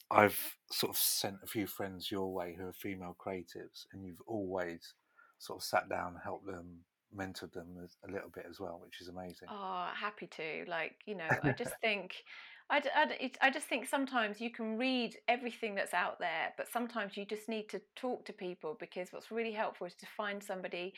I've 0.09 0.57
sort 0.71 0.91
of 0.91 0.97
sent 0.97 1.37
a 1.43 1.47
few 1.47 1.67
friends 1.67 2.11
your 2.11 2.33
way 2.33 2.55
who 2.55 2.67
are 2.67 2.73
female 2.73 3.15
creatives, 3.19 3.85
and 3.91 4.05
you've 4.05 4.21
always 4.25 4.93
sort 5.39 5.59
of 5.59 5.63
sat 5.63 5.89
down, 5.89 6.15
helped 6.23 6.45
them, 6.47 6.85
mentored 7.15 7.53
them 7.53 7.87
a 8.07 8.11
little 8.11 8.29
bit 8.29 8.45
as 8.49 8.59
well, 8.59 8.79
which 8.83 9.01
is 9.01 9.07
amazing. 9.09 9.49
Oh, 9.49 9.89
happy 9.95 10.27
to. 10.27 10.65
Like, 10.67 10.97
you 11.05 11.15
know, 11.15 11.39
I 11.43 11.53
just 11.53 11.75
think, 11.81 12.23
I, 12.69 12.81
I, 12.93 13.31
I 13.41 13.49
just 13.49 13.67
think 13.67 13.87
sometimes 13.87 14.41
you 14.41 14.51
can 14.51 14.77
read 14.77 15.17
everything 15.27 15.73
that's 15.75 15.93
out 15.93 16.19
there, 16.19 16.53
but 16.57 16.67
sometimes 16.67 17.15
you 17.15 17.25
just 17.25 17.47
need 17.47 17.69
to 17.69 17.81
talk 17.95 18.25
to 18.25 18.33
people 18.33 18.75
because 18.79 19.13
what's 19.13 19.31
really 19.31 19.53
helpful 19.53 19.87
is 19.87 19.95
to 19.95 20.05
find 20.05 20.43
somebody 20.43 20.93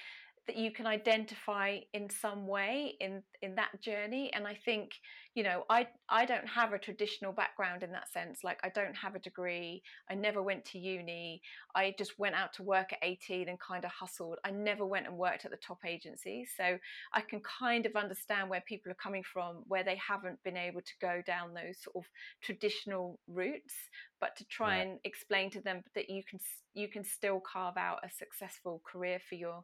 that 0.48 0.58
you 0.58 0.72
can 0.72 0.88
identify 0.88 1.78
in 1.94 2.10
some 2.10 2.48
way 2.48 2.96
in 3.00 3.22
in 3.42 3.56
that 3.56 3.80
journey 3.82 4.32
and 4.34 4.48
i 4.48 4.54
think 4.66 4.92
you 5.36 5.44
know 5.44 5.64
i 5.70 5.88
i 6.10 6.26
don't 6.26 6.48
have 6.48 6.74
a 6.74 6.80
traditional 6.80 7.32
background 7.32 7.84
in 7.84 7.92
that 7.92 8.12
sense 8.12 8.44
like 8.44 8.60
i 8.64 8.70
don't 8.70 8.96
have 8.96 9.16
a 9.16 9.20
degree 9.20 9.82
i 10.10 10.16
never 10.16 10.42
went 10.42 10.66
to 10.66 10.80
uni 10.80 11.42
i 11.76 11.94
just 11.98 12.18
went 12.18 12.36
out 12.36 12.52
to 12.54 12.64
work 12.64 12.92
at 12.94 13.00
18 13.04 13.48
and 13.50 13.60
kind 13.60 13.86
of 13.86 13.92
hustled 13.92 14.38
i 14.44 14.52
never 14.52 14.86
went 14.86 15.06
and 15.08 15.18
worked 15.18 15.46
at 15.46 15.52
the 15.52 15.58
top 15.58 15.80
agencies 15.86 16.50
so 16.56 16.78
I 17.14 17.22
can 17.22 17.42
kind 17.42 17.86
of 17.86 17.96
understand 17.96 18.50
where 18.50 18.62
people 18.62 18.92
are 18.92 18.96
coming 18.96 19.24
from, 19.24 19.64
where 19.68 19.84
they 19.84 19.96
haven't 19.98 20.42
been 20.44 20.58
able 20.58 20.82
to 20.82 20.94
go 21.02 21.22
down 21.26 21.54
those 21.54 21.78
sort 21.82 21.96
of 21.96 22.04
traditional 22.42 23.20
routes, 23.28 23.74
but 24.20 24.36
to 24.38 24.46
try 24.46 24.78
Yeah. 24.78 24.84
and 24.84 25.00
explain 25.04 25.50
to 25.52 25.62
them 25.62 25.84
that 25.96 26.10
you 26.10 26.24
can 26.24 26.40
you 26.74 26.88
can 26.88 27.04
still 27.04 27.40
carve 27.42 27.78
out 27.78 28.00
a 28.04 28.10
successful 28.10 28.82
career 28.86 29.20
for 29.28 29.36
your 29.36 29.64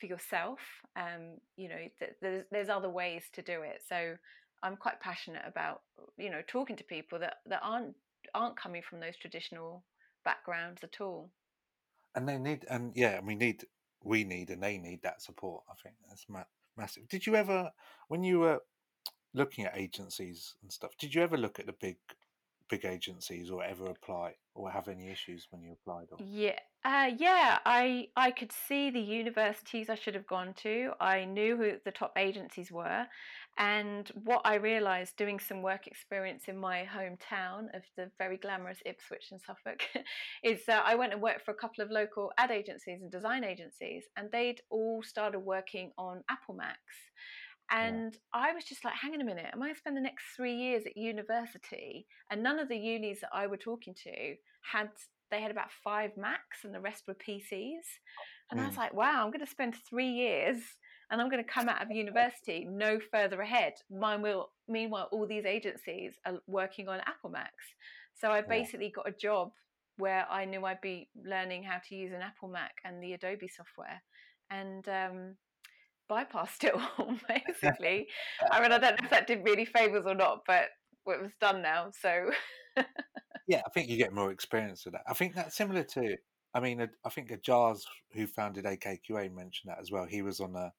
for 0.00 0.06
yourself. 0.06 0.58
Um, 0.96 1.38
you 1.56 1.68
know, 1.68 1.88
th- 1.98 2.12
there's 2.20 2.44
there's 2.50 2.68
other 2.68 2.90
ways 2.90 3.24
to 3.34 3.42
do 3.42 3.62
it. 3.62 3.82
So 3.88 4.16
I'm 4.62 4.76
quite 4.76 5.00
passionate 5.00 5.42
about 5.46 5.82
you 6.16 6.30
know 6.30 6.42
talking 6.46 6.76
to 6.76 6.84
people 6.84 7.18
that 7.20 7.36
that 7.46 7.60
aren't 7.62 7.94
aren't 8.34 8.56
coming 8.56 8.82
from 8.88 9.00
those 9.00 9.16
traditional 9.16 9.84
backgrounds 10.24 10.82
at 10.84 11.00
all. 11.00 11.30
And 12.14 12.28
they 12.28 12.38
need, 12.38 12.66
and 12.68 12.92
yeah, 12.96 13.18
and 13.18 13.26
we 13.26 13.36
need, 13.36 13.64
we 14.02 14.24
need, 14.24 14.50
and 14.50 14.62
they 14.62 14.78
need 14.78 15.02
that 15.02 15.22
support. 15.22 15.62
I 15.70 15.74
think 15.82 15.94
that's 16.08 16.26
ma- 16.28 16.42
massive. 16.76 17.08
Did 17.08 17.26
you 17.26 17.36
ever, 17.36 17.70
when 18.08 18.24
you 18.24 18.40
were 18.40 18.60
looking 19.32 19.64
at 19.64 19.76
agencies 19.76 20.54
and 20.62 20.72
stuff, 20.72 20.90
did 20.98 21.14
you 21.14 21.22
ever 21.22 21.36
look 21.36 21.58
at 21.58 21.66
the 21.66 21.74
big 21.80 21.96
big 22.68 22.84
agencies 22.84 23.50
or 23.50 23.64
ever 23.64 23.88
apply 23.88 24.32
or 24.54 24.70
have 24.70 24.86
any 24.86 25.10
issues 25.10 25.48
when 25.50 25.62
you 25.62 25.72
applied? 25.72 26.06
Or? 26.12 26.18
Yeah, 26.24 26.58
uh, 26.84 27.10
yeah. 27.18 27.58
I 27.66 28.08
I 28.16 28.30
could 28.30 28.52
see 28.52 28.90
the 28.90 29.00
universities 29.00 29.90
I 29.90 29.96
should 29.96 30.14
have 30.14 30.26
gone 30.26 30.54
to. 30.62 30.92
I 30.98 31.24
knew 31.24 31.56
who 31.56 31.72
the 31.84 31.90
top 31.90 32.12
agencies 32.16 32.72
were, 32.72 33.06
and 33.58 34.10
what 34.24 34.40
I 34.44 34.54
realised 34.54 35.16
doing 35.16 35.38
some 35.38 35.60
work 35.60 35.86
experience 35.86 36.44
in 36.48 36.56
my 36.56 36.86
hometown 36.90 37.64
of 37.74 37.82
the 37.96 38.10
very 38.16 38.38
glamorous 38.38 38.78
Ipswich 38.86 39.26
and 39.30 39.40
Suffolk 39.40 39.82
is 40.44 40.64
that 40.66 40.84
I 40.86 40.94
went 40.94 41.12
and 41.12 41.20
worked 41.20 41.44
for 41.44 41.50
a 41.50 41.54
couple 41.54 41.84
of 41.84 41.90
local 41.90 42.32
ad 42.38 42.50
agencies 42.50 43.02
and 43.02 43.12
design 43.12 43.44
agencies, 43.44 44.04
and 44.16 44.30
they'd 44.32 44.62
all 44.70 45.02
started 45.02 45.40
working 45.40 45.92
on 45.98 46.24
Apple 46.30 46.54
Macs. 46.54 46.78
And. 47.70 48.16
I 48.32 48.52
was 48.52 48.64
just 48.64 48.84
like, 48.84 48.94
hang 48.94 49.14
on 49.14 49.20
a 49.20 49.24
minute, 49.24 49.46
am 49.52 49.62
I 49.62 49.66
going 49.66 49.74
to 49.74 49.78
spend 49.78 49.96
the 49.96 50.00
next 50.00 50.24
three 50.34 50.54
years 50.54 50.84
at 50.86 50.96
university? 50.96 52.06
And 52.30 52.42
none 52.42 52.58
of 52.58 52.68
the 52.68 52.76
unis 52.76 53.20
that 53.20 53.30
I 53.32 53.46
were 53.46 53.56
talking 53.56 53.94
to 54.04 54.34
had, 54.72 54.88
they 55.30 55.40
had 55.40 55.50
about 55.50 55.70
five 55.84 56.16
Macs 56.16 56.64
and 56.64 56.74
the 56.74 56.80
rest 56.80 57.04
were 57.06 57.14
PCs. 57.14 57.86
And 58.50 58.58
mm. 58.58 58.64
I 58.64 58.66
was 58.66 58.76
like, 58.76 58.94
wow, 58.94 59.24
I'm 59.24 59.30
going 59.30 59.44
to 59.44 59.50
spend 59.50 59.74
three 59.88 60.10
years 60.10 60.56
and 61.10 61.20
I'm 61.20 61.28
going 61.28 61.42
to 61.42 61.50
come 61.50 61.68
out 61.68 61.82
of 61.82 61.90
university 61.90 62.66
no 62.68 62.98
further 63.12 63.40
ahead. 63.40 63.74
Mine 63.90 64.22
will, 64.22 64.50
meanwhile, 64.68 65.08
all 65.12 65.26
these 65.26 65.44
agencies 65.44 66.14
are 66.26 66.38
working 66.46 66.88
on 66.88 67.00
Apple 67.00 67.30
Macs. 67.30 67.74
So 68.14 68.30
I 68.30 68.42
basically 68.42 68.86
yeah. 68.86 69.02
got 69.02 69.08
a 69.08 69.12
job 69.12 69.50
where 69.96 70.26
I 70.30 70.44
knew 70.44 70.64
I'd 70.64 70.80
be 70.80 71.08
learning 71.24 71.62
how 71.62 71.78
to 71.88 71.94
use 71.94 72.12
an 72.12 72.22
Apple 72.22 72.48
Mac 72.48 72.72
and 72.84 73.02
the 73.02 73.12
Adobe 73.12 73.48
software. 73.48 74.02
And 74.50 74.88
um, 74.88 75.36
bypassed 76.10 76.64
it 76.64 76.74
all 76.74 77.14
basically. 77.28 78.08
I 78.50 78.60
mean, 78.60 78.72
I 78.72 78.78
don't 78.78 78.98
know 78.98 79.04
if 79.04 79.10
that 79.10 79.26
did 79.26 79.44
really 79.44 79.64
favours 79.64 80.04
or 80.06 80.14
not, 80.14 80.40
but 80.46 80.64
it 81.06 81.22
was 81.22 81.32
done 81.40 81.62
now. 81.62 81.90
So 82.00 82.30
yeah, 83.50 83.62
I 83.66 83.70
think 83.70 83.88
you 83.88 83.96
get 83.96 84.12
more 84.12 84.30
experience 84.30 84.84
with 84.84 84.94
that. 84.94 85.02
I 85.08 85.12
think 85.12 85.34
that's 85.34 85.56
similar 85.56 85.82
to. 85.82 86.16
I 86.54 86.60
mean, 86.60 86.88
I 87.04 87.08
think 87.08 87.30
Ajaz, 87.30 87.82
who 88.12 88.28
founded 88.28 88.64
AKQA, 88.64 89.34
mentioned 89.34 89.70
that 89.72 89.80
as 89.80 89.90
well. 89.90 90.04
He 90.04 90.22
was 90.22 90.38
on 90.38 90.54
a, 90.54 90.72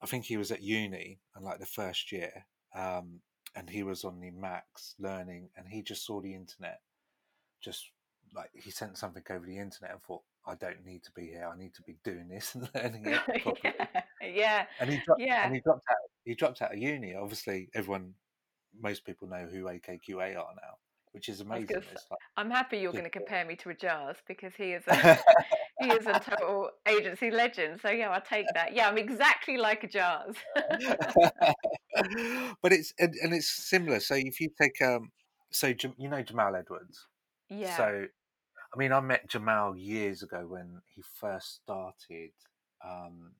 I 0.00 0.06
think 0.06 0.24
he 0.24 0.36
was 0.36 0.52
at 0.52 0.62
uni 0.62 1.18
and 1.34 1.44
like 1.44 1.58
the 1.58 1.66
first 1.66 2.12
year, 2.12 2.46
um, 2.76 3.18
and 3.56 3.68
he 3.68 3.82
was 3.82 4.04
on 4.04 4.20
the 4.20 4.30
Macs 4.30 4.94
learning, 5.00 5.48
and 5.56 5.66
he 5.68 5.82
just 5.82 6.06
saw 6.06 6.20
the 6.20 6.32
internet, 6.32 6.78
just 7.60 7.90
like 8.36 8.50
he 8.54 8.70
sent 8.70 8.96
something 8.96 9.24
over 9.28 9.44
the 9.44 9.58
internet 9.58 9.90
and 9.90 10.02
thought, 10.02 10.22
I 10.46 10.54
don't 10.54 10.86
need 10.86 11.02
to 11.02 11.10
be 11.10 11.26
here. 11.26 11.50
I 11.52 11.58
need 11.58 11.74
to 11.74 11.82
be 11.82 11.96
doing 12.04 12.28
this 12.28 12.54
and 12.54 12.68
learning 12.76 13.02
it 13.04 13.58
yeah, 13.64 14.02
yeah. 14.22 14.66
And 14.78 14.90
he 14.90 15.00
dropped. 15.04 15.20
Yeah. 15.20 15.44
And 15.44 15.54
he 15.56 15.60
dropped 15.60 15.86
out. 15.90 15.96
He 16.24 16.34
dropped 16.36 16.62
out 16.62 16.72
of 16.72 16.78
uni. 16.78 17.16
Obviously, 17.16 17.68
everyone, 17.74 18.14
most 18.80 19.04
people 19.04 19.26
know 19.26 19.48
who 19.50 19.64
AKQA 19.64 20.36
are 20.36 20.54
now, 20.54 20.76
which 21.12 21.28
is 21.28 21.40
amazing. 21.40 21.76
Like, 21.76 22.20
I'm 22.36 22.50
happy 22.50 22.78
you're 22.78 22.92
going 22.92 23.04
to 23.04 23.10
compare 23.10 23.44
me 23.44 23.56
to 23.56 23.70
Ajaz 23.70 24.16
because 24.28 24.52
he 24.56 24.72
is 24.72 24.84
a 24.86 25.18
he 25.80 25.88
is 25.88 26.06
a 26.06 26.20
total 26.20 26.70
agency 26.86 27.30
legend. 27.30 27.80
So 27.82 27.90
yeah, 27.90 28.10
I'll 28.10 28.20
take 28.20 28.46
that. 28.54 28.74
Yeah, 28.74 28.88
I'm 28.88 28.98
exactly 28.98 29.56
like 29.56 29.90
Ajaz. 29.90 30.36
but 32.62 32.72
it's 32.72 32.92
and, 32.98 33.14
and, 33.22 33.34
it's 33.34 33.50
similar. 33.50 34.00
So 34.00 34.14
if 34.14 34.40
you 34.40 34.50
take 34.60 34.80
um, 34.82 35.10
so 35.50 35.72
you 35.96 36.08
know 36.08 36.22
Jamal 36.22 36.54
Edwards. 36.54 37.06
Yeah. 37.48 37.76
So 37.76 38.06
I 38.72 38.78
mean, 38.78 38.92
I 38.92 39.00
met 39.00 39.28
Jamal 39.28 39.76
years 39.76 40.22
ago 40.22 40.46
when 40.48 40.80
he 40.94 41.02
first 41.02 41.60
started, 41.64 42.30
um, 42.84 43.32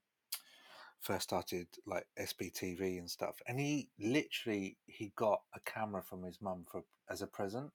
first 1.01 1.25
started 1.25 1.67
like 1.87 2.07
SBTV 2.19 2.99
and 2.99 3.11
stuff, 3.11 3.37
and 3.47 3.59
he 3.59 3.89
literally 3.99 4.77
he 4.87 5.13
got 5.17 5.41
a 5.55 5.61
camera 5.61 6.03
from 6.03 6.23
his 6.23 6.41
mum 6.41 6.65
for 6.71 6.83
as 7.09 7.23
a 7.23 7.27
present, 7.27 7.71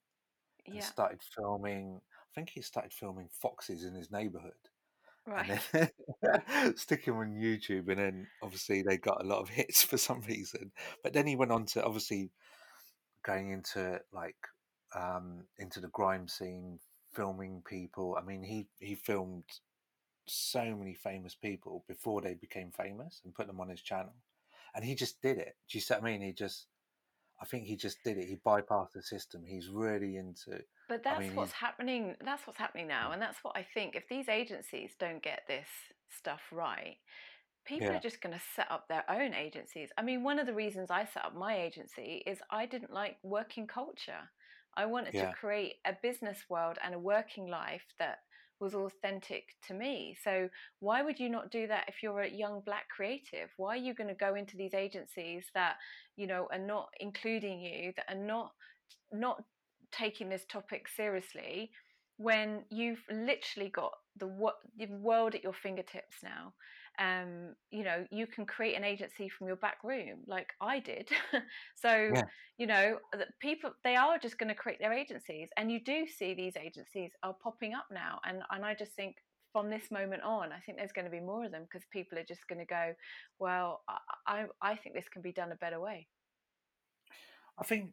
and 0.66 0.76
yeah. 0.76 0.82
started 0.82 1.20
filming. 1.36 2.00
I 2.12 2.34
think 2.34 2.50
he 2.50 2.62
started 2.62 2.92
filming 2.92 3.28
foxes 3.30 3.84
in 3.84 3.94
his 3.94 4.10
neighborhood. 4.10 4.52
Right. 5.26 5.60
And 5.72 5.90
then 6.22 6.76
stick 6.76 7.04
him 7.04 7.16
on 7.16 7.34
YouTube, 7.34 7.88
and 7.88 7.98
then 7.98 8.26
obviously 8.42 8.82
they 8.82 8.96
got 8.96 9.24
a 9.24 9.26
lot 9.26 9.40
of 9.40 9.48
hits 9.50 9.82
for 9.82 9.96
some 9.96 10.20
reason. 10.22 10.72
But 11.02 11.12
then 11.12 11.26
he 11.26 11.36
went 11.36 11.52
on 11.52 11.66
to 11.66 11.84
obviously 11.84 12.30
going 13.24 13.50
into 13.50 14.00
like 14.12 14.36
um, 14.94 15.44
into 15.58 15.80
the 15.80 15.88
grime 15.88 16.28
scene, 16.28 16.78
filming 17.12 17.62
people. 17.66 18.16
I 18.20 18.24
mean, 18.24 18.42
he 18.42 18.68
he 18.78 18.94
filmed 18.94 19.44
so 20.26 20.74
many 20.74 20.94
famous 20.94 21.34
people 21.34 21.84
before 21.88 22.20
they 22.20 22.34
became 22.34 22.70
famous 22.70 23.20
and 23.24 23.34
put 23.34 23.46
them 23.46 23.60
on 23.60 23.68
his 23.68 23.80
channel, 23.80 24.14
and 24.74 24.84
he 24.84 24.94
just 24.94 25.20
did 25.22 25.38
it. 25.38 25.56
Do 25.70 25.78
you 25.78 25.82
see 25.82 25.94
what 25.94 26.02
I 26.02 26.06
mean? 26.06 26.20
He 26.20 26.32
just, 26.32 26.66
I 27.40 27.44
think 27.44 27.64
he 27.64 27.76
just 27.76 28.02
did 28.04 28.18
it. 28.18 28.28
He 28.28 28.36
bypassed 28.36 28.92
the 28.92 29.02
system. 29.02 29.44
He's 29.46 29.68
really 29.68 30.16
into. 30.16 30.62
But 30.88 31.02
that's 31.02 31.18
I 31.18 31.22
mean, 31.22 31.34
what's 31.34 31.52
happening. 31.52 32.16
That's 32.24 32.46
what's 32.46 32.58
happening 32.58 32.88
now, 32.88 33.10
mm. 33.10 33.14
and 33.14 33.22
that's 33.22 33.38
what 33.42 33.56
I 33.56 33.66
think. 33.74 33.94
If 33.94 34.08
these 34.08 34.28
agencies 34.28 34.92
don't 34.98 35.22
get 35.22 35.42
this 35.46 35.68
stuff 36.08 36.40
right, 36.52 36.96
people 37.66 37.88
yeah. 37.88 37.96
are 37.96 38.00
just 38.00 38.20
going 38.20 38.34
to 38.34 38.42
set 38.54 38.70
up 38.70 38.88
their 38.88 39.04
own 39.10 39.34
agencies. 39.34 39.90
I 39.98 40.02
mean, 40.02 40.22
one 40.22 40.38
of 40.38 40.46
the 40.46 40.54
reasons 40.54 40.90
I 40.90 41.04
set 41.04 41.24
up 41.24 41.34
my 41.34 41.56
agency 41.56 42.22
is 42.26 42.38
I 42.50 42.66
didn't 42.66 42.92
like 42.92 43.16
working 43.22 43.66
culture. 43.66 44.30
I 44.76 44.86
wanted 44.86 45.14
yeah. 45.14 45.26
to 45.26 45.32
create 45.32 45.76
a 45.86 45.94
business 46.02 46.38
world 46.48 46.78
and 46.84 46.94
a 46.94 46.98
working 46.98 47.48
life 47.48 47.84
that 47.98 48.18
was 48.60 48.74
authentic 48.74 49.44
to 49.68 49.74
me. 49.74 50.16
So 50.22 50.48
why 50.80 51.02
would 51.02 51.18
you 51.18 51.28
not 51.28 51.50
do 51.50 51.66
that 51.66 51.84
if 51.88 52.02
you're 52.02 52.20
a 52.20 52.30
young 52.30 52.62
black 52.64 52.88
creative? 52.94 53.50
Why 53.56 53.74
are 53.74 53.76
you 53.76 53.94
going 53.94 54.08
to 54.08 54.14
go 54.14 54.34
into 54.34 54.56
these 54.56 54.74
agencies 54.74 55.44
that, 55.54 55.76
you 56.16 56.26
know, 56.26 56.48
are 56.52 56.58
not 56.58 56.88
including 57.00 57.60
you, 57.60 57.92
that 57.96 58.06
are 58.08 58.20
not 58.20 58.52
not 59.12 59.42
taking 59.92 60.28
this 60.28 60.44
topic 60.50 60.88
seriously 60.88 61.70
when 62.16 62.64
you've 62.70 63.02
literally 63.10 63.68
got 63.68 63.92
the, 64.18 64.26
the 64.78 64.86
world 64.86 65.34
at 65.34 65.44
your 65.44 65.52
fingertips 65.52 66.16
now? 66.22 66.52
Um, 66.98 67.54
you 67.70 67.84
know, 67.84 68.06
you 68.10 68.26
can 68.26 68.46
create 68.46 68.76
an 68.76 68.84
agency 68.84 69.28
from 69.28 69.46
your 69.46 69.56
back 69.56 69.78
room, 69.84 70.20
like 70.26 70.52
I 70.60 70.80
did. 70.80 71.08
so, 71.74 72.10
yeah. 72.14 72.22
you 72.58 72.66
know, 72.66 72.98
people 73.40 73.70
they 73.84 73.96
are 73.96 74.18
just 74.18 74.38
going 74.38 74.48
to 74.48 74.54
create 74.54 74.78
their 74.80 74.92
agencies, 74.92 75.48
and 75.56 75.70
you 75.70 75.80
do 75.82 76.06
see 76.06 76.34
these 76.34 76.56
agencies 76.56 77.12
are 77.22 77.34
popping 77.42 77.74
up 77.74 77.86
now, 77.90 78.20
and 78.24 78.42
and 78.50 78.64
I 78.64 78.74
just 78.74 78.92
think 78.92 79.16
from 79.52 79.70
this 79.70 79.90
moment 79.90 80.22
on, 80.22 80.52
I 80.52 80.60
think 80.60 80.78
there's 80.78 80.92
going 80.92 81.04
to 81.04 81.10
be 81.10 81.20
more 81.20 81.44
of 81.44 81.52
them 81.52 81.62
because 81.62 81.86
people 81.90 82.18
are 82.18 82.24
just 82.24 82.46
going 82.48 82.58
to 82.58 82.66
go, 82.66 82.92
well, 83.38 83.82
I 84.26 84.46
I 84.62 84.76
think 84.76 84.94
this 84.94 85.08
can 85.08 85.22
be 85.22 85.32
done 85.32 85.52
a 85.52 85.56
better 85.56 85.80
way. 85.80 86.08
I 87.58 87.64
think 87.64 87.90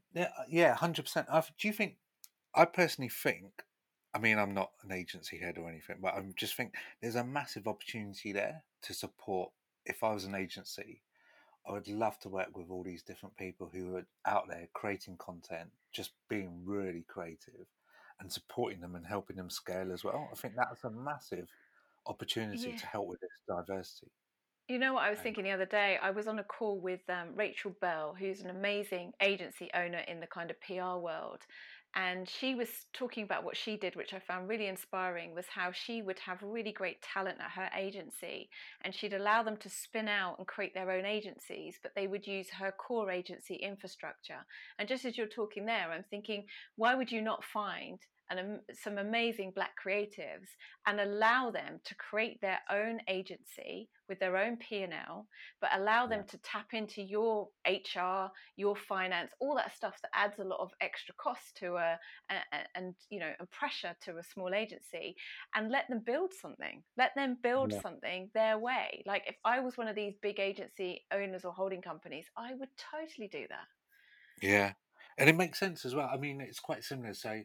yeah, 0.49 0.75
hundred 0.75 1.03
percent. 1.03 1.27
Do 1.59 1.67
you 1.67 1.73
think? 1.73 1.95
I 2.55 2.65
personally 2.65 3.09
think 3.09 3.63
I 4.13 4.19
mean, 4.19 4.37
I'm 4.37 4.53
not 4.53 4.71
an 4.83 4.91
agency 4.91 5.37
head 5.37 5.57
or 5.57 5.69
anything, 5.69 5.97
but 6.01 6.13
I'm 6.13 6.33
just 6.35 6.55
think 6.55 6.75
there's 7.01 7.15
a 7.15 7.23
massive 7.23 7.67
opportunity 7.67 8.31
there 8.31 8.63
to 8.83 8.93
support. 8.93 9.51
If 9.85 10.03
I 10.03 10.13
was 10.13 10.25
an 10.25 10.35
agency, 10.35 11.01
I 11.67 11.71
would 11.71 11.87
love 11.87 12.19
to 12.19 12.29
work 12.29 12.55
with 12.55 12.69
all 12.69 12.83
these 12.83 13.03
different 13.03 13.35
people 13.37 13.69
who 13.73 13.95
are 13.95 14.05
out 14.25 14.47
there 14.47 14.67
creating 14.73 15.17
content, 15.17 15.69
just 15.91 16.11
being 16.29 16.61
really 16.63 17.05
creative 17.07 17.67
and 18.19 18.31
supporting 18.31 18.81
them 18.81 18.95
and 18.95 19.05
helping 19.05 19.35
them 19.35 19.49
scale 19.49 19.91
as 19.91 20.03
well. 20.03 20.29
I 20.31 20.35
think 20.35 20.55
that's 20.55 20.83
a 20.83 20.91
massive 20.91 21.49
opportunity 22.05 22.71
yeah. 22.71 22.77
to 22.77 22.85
help 22.85 23.07
with 23.07 23.19
this 23.21 23.31
diversity. 23.47 24.11
You 24.69 24.79
know 24.79 24.93
what 24.93 25.03
I 25.03 25.09
was 25.09 25.19
thinking 25.19 25.43
the 25.43 25.51
other 25.51 25.65
day? 25.65 25.97
I 26.01 26.11
was 26.11 26.27
on 26.27 26.39
a 26.39 26.43
call 26.43 26.79
with 26.79 27.01
um, 27.09 27.35
Rachel 27.35 27.75
Bell, 27.81 28.15
who's 28.17 28.41
an 28.41 28.49
amazing 28.49 29.11
agency 29.21 29.69
owner 29.73 29.99
in 30.07 30.21
the 30.21 30.27
kind 30.27 30.49
of 30.49 30.59
PR 30.61 30.99
world 30.99 31.39
and 31.95 32.27
she 32.27 32.55
was 32.55 32.69
talking 32.93 33.23
about 33.23 33.43
what 33.43 33.55
she 33.55 33.77
did 33.77 33.95
which 33.95 34.13
i 34.13 34.19
found 34.19 34.49
really 34.49 34.67
inspiring 34.67 35.35
was 35.35 35.45
how 35.47 35.71
she 35.71 36.01
would 36.01 36.19
have 36.19 36.37
really 36.41 36.71
great 36.71 37.01
talent 37.01 37.37
at 37.39 37.51
her 37.51 37.69
agency 37.77 38.49
and 38.81 38.93
she'd 38.93 39.13
allow 39.13 39.43
them 39.43 39.57
to 39.57 39.69
spin 39.69 40.07
out 40.07 40.37
and 40.37 40.47
create 40.47 40.73
their 40.73 40.91
own 40.91 41.05
agencies 41.05 41.79
but 41.81 41.91
they 41.95 42.07
would 42.07 42.25
use 42.25 42.49
her 42.49 42.71
core 42.71 43.11
agency 43.11 43.55
infrastructure. 43.55 44.45
And 44.79 44.87
just 44.87 45.05
as 45.05 45.17
you're 45.17 45.27
talking 45.27 45.65
there 45.65 45.91
i'm 45.91 46.05
thinking 46.09 46.45
why 46.75 46.95
would 46.95 47.11
you 47.11 47.21
not 47.21 47.43
find 47.43 47.99
and 48.39 48.59
some 48.73 48.97
amazing 48.97 49.51
black 49.55 49.71
creatives 49.83 50.49
and 50.85 50.99
allow 50.99 51.51
them 51.51 51.79
to 51.83 51.95
create 51.95 52.39
their 52.41 52.59
own 52.71 52.99
agency 53.07 53.89
with 54.09 54.19
their 54.19 54.37
own 54.37 54.57
P&L 54.57 55.27
but 55.61 55.69
allow 55.73 56.05
them 56.05 56.19
yeah. 56.25 56.31
to 56.31 56.37
tap 56.39 56.73
into 56.73 57.01
your 57.01 57.47
HR 57.67 58.29
your 58.57 58.75
finance 58.75 59.31
all 59.39 59.55
that 59.55 59.75
stuff 59.75 59.95
that 60.01 60.11
adds 60.13 60.39
a 60.39 60.43
lot 60.43 60.59
of 60.59 60.71
extra 60.81 61.13
cost 61.15 61.55
to 61.57 61.75
a, 61.75 61.97
a 62.29 62.35
and 62.75 62.93
you 63.09 63.19
know 63.19 63.31
and 63.39 63.49
pressure 63.51 63.95
to 64.03 64.17
a 64.17 64.23
small 64.23 64.53
agency 64.53 65.15
and 65.55 65.71
let 65.71 65.87
them 65.89 66.01
build 66.05 66.33
something 66.33 66.83
let 66.97 67.11
them 67.15 67.37
build 67.41 67.71
yeah. 67.71 67.81
something 67.81 68.29
their 68.33 68.57
way 68.57 69.03
like 69.05 69.23
if 69.27 69.35
I 69.45 69.59
was 69.59 69.77
one 69.77 69.87
of 69.87 69.95
these 69.95 70.13
big 70.21 70.39
agency 70.39 71.03
owners 71.11 71.45
or 71.45 71.53
holding 71.53 71.81
companies 71.81 72.25
I 72.37 72.53
would 72.55 72.69
totally 72.77 73.27
do 73.27 73.45
that 73.49 73.67
yeah 74.41 74.73
and 75.17 75.29
it 75.29 75.35
makes 75.35 75.59
sense 75.59 75.85
as 75.85 75.95
well 75.95 76.09
I 76.11 76.17
mean 76.17 76.41
it's 76.41 76.59
quite 76.59 76.83
similar 76.83 77.13
so 77.13 77.41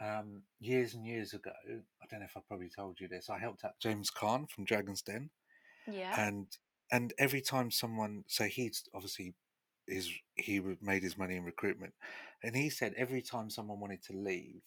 um, 0.00 0.42
years 0.60 0.94
and 0.94 1.06
years 1.06 1.32
ago, 1.34 1.52
I 1.68 2.06
don't 2.10 2.20
know 2.20 2.26
if 2.26 2.36
I 2.36 2.40
probably 2.46 2.70
told 2.74 3.00
you 3.00 3.08
this. 3.08 3.30
I 3.30 3.38
helped 3.38 3.64
out 3.64 3.78
James 3.80 4.10
Caan 4.10 4.48
from 4.50 4.64
Dragon's 4.64 5.02
Den. 5.02 5.30
Yeah. 5.86 6.14
And 6.20 6.46
and 6.90 7.12
every 7.18 7.40
time 7.40 7.70
someone, 7.70 8.24
so 8.28 8.44
he's 8.44 8.84
obviously 8.94 9.34
his 9.86 10.10
he 10.34 10.60
made 10.80 11.02
his 11.02 11.18
money 11.18 11.36
in 11.36 11.44
recruitment, 11.44 11.94
and 12.42 12.54
he 12.56 12.70
said 12.70 12.94
every 12.96 13.22
time 13.22 13.50
someone 13.50 13.80
wanted 13.80 14.02
to 14.04 14.12
leave, 14.16 14.62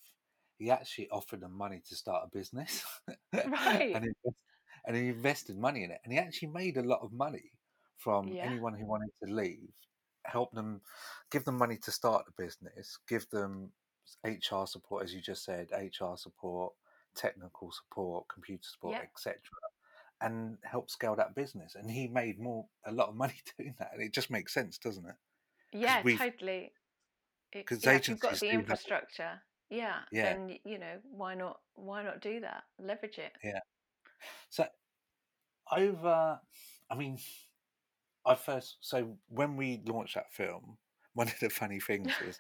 he 0.58 0.72
actually 0.72 1.10
offered 1.10 1.42
them 1.42 1.54
money 1.58 1.82
to 1.88 1.96
start 1.96 2.24
a 2.28 2.38
business, 2.38 2.84
Right. 3.34 3.96
and 3.96 4.06
invest, 4.06 4.38
and 4.86 4.96
he 4.96 5.08
invested 5.10 5.58
money 5.58 5.84
in 5.84 5.92
it, 5.92 6.00
and 6.04 6.14
he 6.14 6.20
actually 6.20 6.50
made 6.50 6.78
a 6.78 6.84
lot 6.84 7.00
of 7.02 7.12
money 7.12 7.52
from 7.98 8.28
Yeah. 8.28 8.46
anyone 8.46 8.74
who 8.74 8.86
wanted 8.86 9.12
to 9.24 9.34
leave. 9.34 9.70
Help 10.26 10.52
them, 10.54 10.82
give 11.32 11.46
them 11.46 11.58
money 11.58 11.78
to 11.84 11.92
start 11.92 12.26
a 12.28 12.42
business, 12.42 12.98
give 13.08 13.30
them 13.30 13.72
HR 14.24 14.66
support, 14.66 15.04
as 15.04 15.14
you 15.14 15.22
just 15.22 15.44
said, 15.44 15.70
HR 15.72 16.16
support, 16.16 16.74
technical 17.16 17.72
support, 17.72 18.28
computer 18.28 18.64
support, 18.64 18.96
Yeah. 18.96 19.04
etc 19.04 19.40
and 20.22 20.58
help 20.64 20.90
scale 20.90 21.16
that 21.18 21.36
business. 21.36 21.76
And 21.76 21.92
he 21.92 22.08
made 22.08 22.40
more, 22.40 22.66
a 22.86 22.92
lot 22.92 23.10
of 23.10 23.16
money 23.16 23.36
doing 23.58 23.76
that. 23.80 23.92
And 23.94 24.02
it 24.02 24.14
just 24.14 24.32
makes 24.32 24.54
sense, 24.54 24.78
doesn't 24.78 25.06
it? 25.06 25.16
Yeah, 25.74 26.02
totally. 26.04 26.72
'cause 27.66 27.84
yeah, 27.86 28.00
you've 28.08 28.20
got 28.20 28.40
the 28.40 28.50
infrastructure, 28.50 29.42
yeah, 29.70 30.04
Yeah. 30.12 30.34
then 30.36 30.58
you 30.64 30.78
know 30.78 31.00
why 31.04 31.36
not? 31.36 31.60
Why 31.76 32.04
not 32.04 32.22
do 32.22 32.40
that? 32.42 32.64
Leverage 32.80 33.20
it. 33.20 33.34
Yeah. 33.44 33.60
So 34.50 34.68
over, 35.72 36.40
I 36.90 36.96
mean, 36.96 37.18
I 38.26 38.36
first, 38.36 38.78
so 38.82 39.18
when 39.30 39.56
we 39.58 39.82
launched 39.86 40.16
that 40.16 40.32
film, 40.32 40.78
one 41.14 41.28
of 41.28 41.40
the 41.40 41.50
funny 41.50 41.80
things 41.80 42.14
is, 42.28 42.40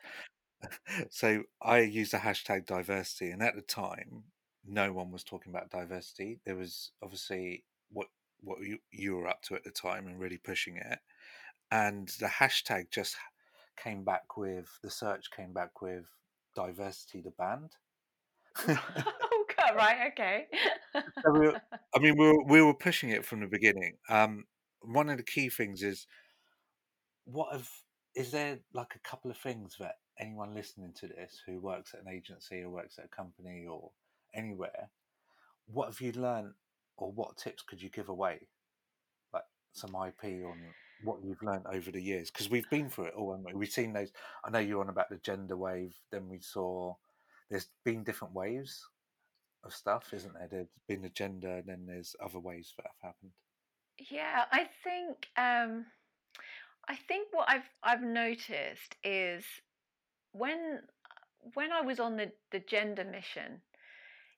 so 1.09 1.43
I 1.61 1.79
used 1.79 2.13
the 2.13 2.17
hashtag 2.17 2.65
diversity, 2.65 3.31
and 3.31 3.41
at 3.41 3.55
the 3.55 3.61
time, 3.61 4.23
no 4.67 4.91
one 4.93 5.11
was 5.11 5.23
talking 5.23 5.51
about 5.53 5.69
diversity. 5.69 6.39
There 6.45 6.55
was 6.55 6.91
obviously 7.03 7.63
what 7.91 8.07
what 8.41 8.59
you, 8.61 8.79
you 8.91 9.15
were 9.15 9.27
up 9.27 9.41
to 9.43 9.55
at 9.55 9.63
the 9.63 9.71
time 9.71 10.07
and 10.07 10.19
really 10.19 10.37
pushing 10.37 10.77
it, 10.77 10.99
and 11.71 12.07
the 12.19 12.27
hashtag 12.27 12.89
just 12.91 13.15
came 13.81 14.03
back 14.03 14.37
with 14.37 14.67
the 14.83 14.89
search 14.89 15.31
came 15.31 15.53
back 15.53 15.81
with 15.81 16.05
diversity 16.55 17.21
the 17.21 17.31
band. 17.31 17.71
oh 18.67 19.45
God! 19.57 19.75
Right. 19.75 20.11
Okay. 20.13 20.45
So 20.93 21.31
we 21.31 21.39
were- 21.47 21.61
I 21.95 21.99
mean, 21.99 22.17
we 22.17 22.27
were, 22.27 22.43
we 22.43 22.61
were 22.61 22.73
pushing 22.73 23.09
it 23.09 23.25
from 23.25 23.39
the 23.39 23.47
beginning. 23.47 23.97
Um, 24.09 24.45
one 24.81 25.09
of 25.09 25.17
the 25.17 25.23
key 25.23 25.49
things 25.49 25.81
is 25.81 26.07
what 27.25 27.51
have 27.53 27.69
is 28.15 28.31
there 28.31 28.59
like 28.73 28.95
a 28.95 29.07
couple 29.07 29.29
of 29.29 29.37
things 29.37 29.75
that 29.79 29.95
anyone 30.19 30.53
listening 30.53 30.93
to 30.99 31.07
this 31.07 31.41
who 31.45 31.59
works 31.59 31.93
at 31.93 32.01
an 32.01 32.13
agency 32.13 32.61
or 32.61 32.69
works 32.69 32.97
at 32.97 33.05
a 33.05 33.15
company 33.15 33.65
or 33.69 33.91
anywhere, 34.33 34.89
what 35.67 35.87
have 35.87 36.01
you 36.01 36.11
learned 36.13 36.53
or 36.97 37.11
what 37.11 37.37
tips 37.37 37.63
could 37.63 37.81
you 37.81 37.89
give 37.89 38.09
away, 38.09 38.47
like 39.33 39.43
some 39.73 39.89
IP 39.89 40.45
on 40.45 40.57
what 41.03 41.17
you've 41.23 41.43
learned 41.43 41.65
over 41.71 41.91
the 41.91 42.01
years? 42.01 42.31
Because 42.31 42.49
we've 42.49 42.69
been 42.69 42.89
through 42.89 43.05
it 43.05 43.13
all, 43.15 43.37
we? 43.45 43.53
We've 43.53 43.69
seen 43.69 43.93
those. 43.93 44.11
I 44.45 44.49
know 44.49 44.59
you're 44.59 44.81
on 44.81 44.89
about 44.89 45.09
the 45.09 45.17
gender 45.17 45.57
wave. 45.57 45.95
Then 46.11 46.29
we 46.29 46.39
saw 46.39 46.95
there's 47.49 47.67
been 47.83 48.03
different 48.03 48.33
waves 48.33 48.87
of 49.63 49.73
stuff, 49.73 50.13
isn't 50.13 50.33
there? 50.33 50.47
There's 50.49 50.67
been 50.87 51.01
the 51.01 51.09
gender, 51.09 51.57
and 51.57 51.67
then 51.67 51.85
there's 51.85 52.15
other 52.23 52.39
waves 52.39 52.73
that 52.77 52.85
have 52.85 53.13
happened. 53.13 53.31
Yeah, 54.09 54.45
I 54.51 54.67
think 54.83 55.27
um, 55.37 55.85
I 56.87 56.95
think 56.95 57.29
what 57.31 57.49
I've 57.49 57.69
I've 57.83 58.03
noticed 58.03 58.95
is 59.03 59.43
when 60.31 60.81
when 61.53 61.71
I 61.71 61.81
was 61.81 61.99
on 61.99 62.17
the 62.17 62.31
the 62.51 62.59
gender 62.59 63.03
mission, 63.03 63.61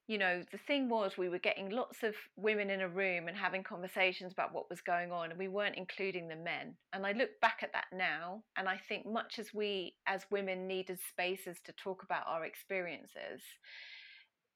you 0.08 0.18
know, 0.18 0.44
the 0.52 0.58
thing 0.58 0.88
was 0.88 1.18
we 1.18 1.28
were 1.28 1.40
getting 1.40 1.70
lots 1.70 2.04
of 2.04 2.16
women 2.38 2.70
in 2.70 2.82
a 2.82 2.88
room 2.88 3.28
and 3.28 3.36
having 3.36 3.64
conversations 3.64 4.32
about 4.32 4.54
what 4.54 4.70
was 4.70 4.80
going 4.80 5.12
on, 5.12 5.30
and 5.32 5.40
we 5.40 5.50
weren't 5.50 5.76
including 5.76 6.28
the 6.28 6.36
men. 6.36 6.76
And 6.94 7.06
I 7.06 7.12
look 7.12 7.32
back 7.42 7.60
at 7.62 7.74
that 7.74 7.88
now, 7.94 8.44
and 8.58 8.70
I 8.70 8.80
think 8.88 9.06
much 9.06 9.40
as 9.40 9.54
we 9.54 9.96
as 10.06 10.26
women 10.32 10.68
needed 10.68 11.00
spaces 11.10 11.58
to 11.66 11.74
talk 11.74 12.04
about 12.04 12.24
our 12.28 12.46
experiences, 12.46 13.42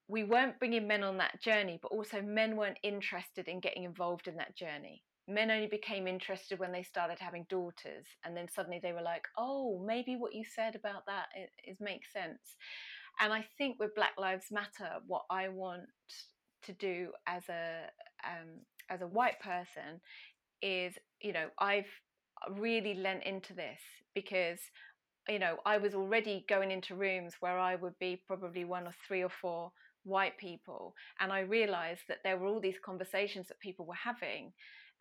we 0.08 0.24
weren't 0.24 0.60
bringing 0.60 0.88
men 0.88 1.04
on 1.04 1.18
that 1.18 1.42
journey, 1.42 1.80
but 1.82 1.92
also 1.92 2.22
men 2.22 2.56
weren't 2.56 2.80
interested 2.84 3.48
in 3.50 3.60
getting 3.60 3.84
involved 3.84 4.28
in 4.28 4.38
that 4.38 4.56
journey. 4.56 5.04
Men 5.28 5.52
only 5.52 5.68
became 5.68 6.08
interested 6.08 6.60
when 6.60 6.72
they 6.72 6.84
started 6.84 7.20
having 7.20 7.46
daughters, 7.50 8.06
and 8.26 8.36
then 8.36 8.48
suddenly 8.50 8.80
they 8.82 8.94
were 8.94 9.02
like, 9.02 9.28
"Oh, 9.38 9.80
maybe 9.86 10.16
what 10.16 10.34
you 10.34 10.44
said 10.44 10.76
about 10.76 11.06
that 11.06 11.28
is, 11.38 11.50
is 11.76 11.80
makes 11.80 12.12
sense." 12.12 12.56
And 13.20 13.32
I 13.32 13.46
think 13.58 13.80
with 13.80 13.96
Black 13.96 14.14
Lives 14.18 14.52
Matter, 14.52 15.00
what 15.08 15.24
I 15.30 15.50
want 15.50 15.84
to 16.64 16.74
do 16.74 17.12
as 17.28 17.48
a 17.50 17.88
um, 18.26 18.62
as 18.90 19.02
a 19.02 19.08
white 19.08 19.40
person 19.40 20.02
is, 20.62 20.98
you 21.22 21.34
know, 21.34 21.50
I've 21.60 21.90
really 22.50 22.96
lent 22.96 23.24
into 23.24 23.54
this 23.54 23.80
because 24.16 24.60
you 25.30 25.40
know 25.40 25.58
I 25.66 25.78
was 25.78 25.94
already 25.94 26.46
going 26.50 26.72
into 26.72 26.96
rooms 26.96 27.36
where 27.40 27.60
I 27.60 27.76
would 27.76 27.98
be 28.00 28.22
probably 28.28 28.66
one 28.66 28.88
or 28.88 28.94
three 29.08 29.24
or 29.24 29.30
four 29.30 29.72
white 30.04 30.36
people 30.38 30.96
and 31.20 31.32
i 31.32 31.42
realized 31.42 32.02
that 32.08 32.18
there 32.24 32.38
were 32.38 32.48
all 32.48 32.60
these 32.60 32.80
conversations 32.84 33.48
that 33.48 33.60
people 33.60 33.86
were 33.86 33.94
having 33.94 34.52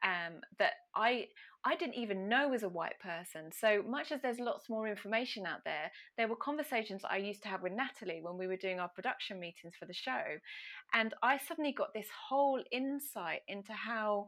um, 0.03 0.41
that 0.59 0.73
i 0.95 1.27
i 1.65 1.77
didn't 1.77 1.95
even 1.95 2.29
know 2.29 2.53
as 2.53 2.63
a 2.63 2.69
white 2.69 2.99
person. 3.01 3.51
So 3.53 3.83
much 3.87 4.13
as 4.13 4.23
there's 4.23 4.41
lots 4.41 4.69
more 4.69 4.89
information 4.89 5.47
out 5.47 5.65
there 5.65 5.91
there 6.17 6.29
were 6.29 6.37
conversations 6.37 7.03
i 7.09 7.17
used 7.17 7.43
to 7.43 7.49
have 7.49 7.63
with 7.63 7.73
natalie 7.73 8.21
when 8.23 8.39
we 8.39 8.47
were 8.47 8.57
doing 8.57 8.81
our 8.81 8.89
production 8.89 9.39
meetings 9.39 9.75
for 9.79 9.87
the 9.87 9.95
show 9.95 10.23
and 10.95 11.15
i 11.23 11.39
suddenly 11.39 11.73
got 11.73 11.93
this 11.95 12.09
whole 12.29 12.63
insight 12.73 13.43
into 13.49 13.73
how 13.73 14.27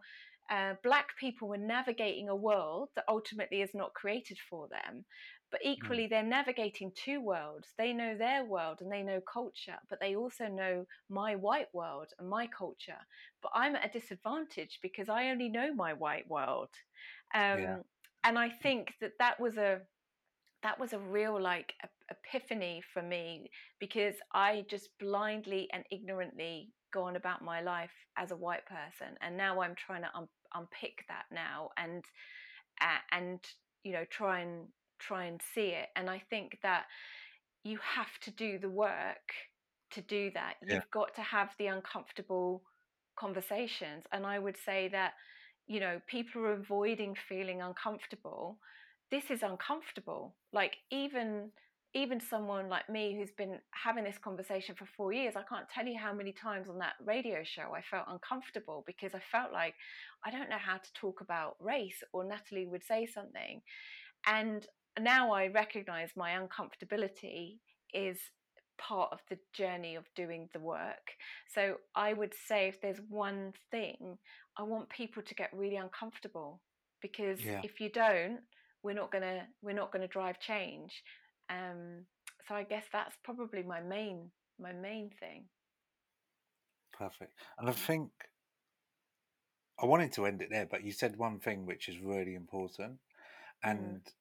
uh, 0.50 0.74
black 0.82 1.16
people 1.18 1.48
were 1.48 1.56
navigating 1.56 2.28
a 2.28 2.37
world 2.37 2.88
that 2.96 3.04
ultimately 3.08 3.62
is 3.62 3.70
not 3.74 3.94
created 3.94 4.37
for 4.50 4.68
them 4.68 5.04
but 5.53 5.61
equally 5.65 6.09
they're 6.09 6.25
navigating 6.25 6.93
two 6.97 7.21
worlds. 7.21 7.69
They 7.79 7.93
know 7.93 8.17
their 8.17 8.45
world 8.45 8.79
and 8.83 8.91
they 8.93 9.03
know 9.05 9.21
culture 9.21 9.79
but 9.88 10.01
they 10.01 10.17
also 10.17 10.47
know 10.49 10.87
my 11.11 11.37
white 11.37 11.73
world 11.75 12.09
and 12.19 12.29
my 12.29 12.49
culture. 12.49 12.99
But 13.43 13.53
i'm 13.55 13.77
at 13.77 13.87
a 13.95 13.99
disadvantage 14.01 14.81
because 14.83 15.09
i 15.09 15.29
only 15.31 15.49
know 15.49 15.75
my 15.75 15.93
white 15.95 16.29
world. 16.29 16.71
Um, 17.35 17.61
Yeah. 17.61 17.79
and 18.25 18.38
i 18.38 18.49
think 18.51 18.95
that 19.01 19.12
that 19.19 19.41
was 19.41 19.57
a 19.59 19.81
that 20.62 20.79
was 20.79 20.93
a 20.93 20.99
real 20.99 21.41
like 21.41 21.75
ep- 21.83 21.91
epiphany 22.11 22.83
for 22.93 23.03
me 23.03 23.51
because 23.81 24.17
i 24.33 24.65
just 24.69 24.91
blindly 25.01 25.69
and 25.73 25.85
ignorantly 25.91 26.71
gone 26.93 27.17
about 27.17 27.43
my 27.43 27.61
life 27.62 27.91
as 28.19 28.31
a 28.33 28.37
white 28.37 28.67
person. 28.67 29.17
And 29.23 29.37
now 29.37 29.61
i'm 29.61 29.75
trying 29.75 30.03
to 30.03 30.11
un- 30.15 30.29
unpick 30.55 31.05
that 31.09 31.25
now 31.33 31.71
and 31.77 32.05
uh, 32.81 33.01
and 33.12 33.41
you 33.85 33.93
know 33.93 34.05
try 34.11 34.41
and 34.41 34.67
try 35.09 35.25
and 35.25 35.41
see 35.55 35.69
it 35.83 35.88
and 35.97 36.09
i 36.11 36.21
think 36.31 36.59
that 36.62 36.85
you 37.65 37.79
have 37.97 38.19
to 38.21 38.31
do 38.31 38.59
the 38.59 38.71
work 38.71 39.27
to 39.91 40.01
do 40.01 40.31
that. 40.35 40.55
Yeah. 40.67 40.77
you've 40.77 40.91
got 40.91 41.15
to 41.17 41.23
have 41.23 41.51
the 41.59 41.67
uncomfortable 41.67 42.62
conversations 43.17 44.05
and 44.12 44.25
i 44.27 44.38
would 44.38 44.57
say 44.65 44.88
that 44.88 45.12
you 45.67 45.81
know 45.81 46.01
people 46.09 46.43
are 46.43 46.53
avoiding 46.53 47.15
feeling 47.29 47.61
uncomfortable. 47.62 48.59
This 49.11 49.31
is 49.31 49.43
uncomfortable. 49.43 50.35
Like 50.53 50.77
even 50.91 51.51
even 51.95 52.21
someone 52.21 52.71
like 52.71 52.88
me 52.88 53.15
who's 53.15 53.31
been 53.37 53.59
having 53.71 54.05
this 54.05 54.17
conversation 54.17 54.75
for 54.75 54.87
4 54.97 55.12
years 55.12 55.35
I 55.37 55.43
can't 55.43 55.69
tell 55.69 55.87
you 55.87 55.99
how 55.99 56.15
many 56.15 56.33
times 56.33 56.69
on 56.69 56.79
that 56.79 56.95
radio 57.05 57.43
show 57.45 57.75
I 57.75 57.83
felt 57.83 58.07
uncomfortable 58.09 58.83
because 58.87 59.15
I 59.15 59.21
felt 59.31 59.53
like 59.53 59.75
I 60.25 60.31
don't 60.31 60.49
know 60.49 60.65
how 60.71 60.79
to 60.79 60.93
talk 60.95 61.21
about 61.21 61.57
race 61.61 62.03
or 62.12 62.25
Natalie 62.25 62.67
would 62.67 62.85
say 62.85 63.07
something. 63.07 63.61
And 64.27 64.67
now 65.00 65.33
I 65.33 65.48
recognize 65.48 66.11
my 66.16 66.33
uncomfortability 66.33 67.59
is 67.94 68.18
part 68.78 69.12
of 69.12 69.20
the 69.31 69.38
journey 69.52 69.94
of 69.96 70.05
doing 70.14 70.48
the 70.52 70.61
work. 70.61 71.12
So 71.55 71.76
I 71.94 72.12
would 72.12 72.35
say 72.35 72.68
if 72.68 72.81
there's 72.81 73.00
one 73.09 73.52
thing, 73.70 74.18
I 74.57 74.62
want 74.62 74.88
people 74.90 75.22
to 75.22 75.35
get 75.35 75.52
really 75.52 75.76
uncomfortable 75.76 76.61
because 77.00 77.40
Yeah. 77.44 77.61
if 77.62 77.81
you 77.81 77.90
don't, 77.90 78.40
we're 78.83 78.94
not 78.94 79.11
gonna 79.12 79.48
we're 79.62 79.74
not 79.74 79.92
gonna 79.92 80.09
drive 80.09 80.40
change. 80.40 81.02
Um, 81.48 82.07
so 82.48 82.55
I 82.55 82.64
guess 82.64 82.87
that's 82.92 83.16
probably 83.24 83.62
my 83.62 83.81
main 83.81 84.33
my 84.59 84.72
main 84.72 85.11
thing. 85.11 85.48
Perfect. 86.92 87.35
And 87.59 87.68
I 87.68 87.72
think 87.72 88.11
I 89.78 89.87
wanted 89.87 90.12
to 90.12 90.26
end 90.26 90.42
it 90.42 90.50
there, 90.50 90.66
but 90.66 90.83
you 90.85 90.92
said 90.92 91.16
one 91.16 91.40
thing 91.40 91.66
which 91.66 91.88
is 91.88 91.98
really 91.98 92.35
important, 92.35 93.00
Mm. 93.64 94.12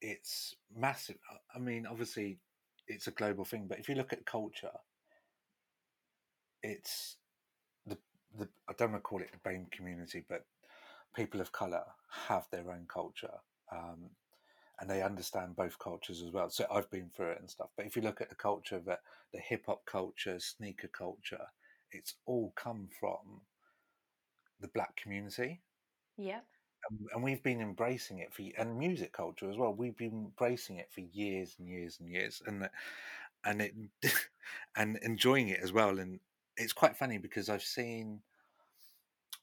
It's 0.00 0.54
massive. 0.74 1.18
I- 1.30 1.56
I 1.56 1.58
mean, 1.58 1.86
obviously, 1.86 2.38
it's 2.86 3.06
a 3.06 3.12
global 3.12 3.44
thing, 3.44 3.66
but 3.68 3.78
if 3.78 3.88
you 3.88 3.94
look 3.94 4.12
at 4.12 4.24
culture, 4.26 4.78
it's 6.62 7.16
the 7.86 7.98
the 8.38 8.48
I 8.68 8.72
don't 8.74 8.92
want 8.92 9.02
to 9.02 9.08
call 9.08 9.22
it 9.22 9.32
the 9.32 9.38
BAME 9.38 9.70
community, 9.70 10.24
but 10.28 10.46
people 11.14 11.40
of 11.40 11.52
color 11.52 11.84
have 12.28 12.48
their 12.50 12.70
own 12.70 12.86
culture. 12.88 13.40
Um, 13.72 14.10
and 14.80 14.88
they 14.88 15.02
understand 15.02 15.56
both 15.56 15.78
cultures 15.78 16.22
as 16.22 16.32
well. 16.32 16.48
So 16.48 16.66
I've 16.72 16.90
been 16.90 17.10
through 17.10 17.32
it 17.32 17.40
and 17.40 17.50
stuff. 17.50 17.68
But 17.76 17.84
if 17.86 17.96
you 17.96 18.02
look 18.02 18.22
at 18.22 18.30
the 18.30 18.34
culture 18.34 18.80
that 18.86 19.00
the 19.32 19.38
hip 19.38 19.64
hop 19.66 19.84
culture, 19.84 20.40
sneaker 20.40 20.88
culture, 20.88 21.46
it's 21.92 22.14
all 22.24 22.52
come 22.56 22.88
from 22.98 23.42
the 24.58 24.68
black 24.68 24.96
community. 24.96 25.60
Yep. 26.16 26.46
And, 27.14 27.22
we've 27.22 27.42
been 27.42 27.60
embracing 27.60 28.18
it 28.18 28.32
for 28.32 28.42
and 28.58 28.78
music 28.78 29.12
culture 29.12 29.50
as 29.50 29.56
well. 29.56 29.72
We've 29.74 29.96
been 29.96 30.30
embracing 30.38 30.76
it 30.76 30.88
for 30.90 31.00
years 31.00 31.56
and 31.58 31.68
years 31.68 31.98
and 32.00 32.08
years, 32.08 32.42
and 32.46 32.68
and 33.44 33.62
it 33.62 33.74
and 34.76 34.98
enjoying 35.02 35.48
it 35.48 35.60
as 35.62 35.72
well. 35.72 35.98
And 35.98 36.20
it's 36.56 36.72
quite 36.72 36.96
funny 36.96 37.18
because 37.18 37.48
I've 37.48 37.62
seen 37.62 38.20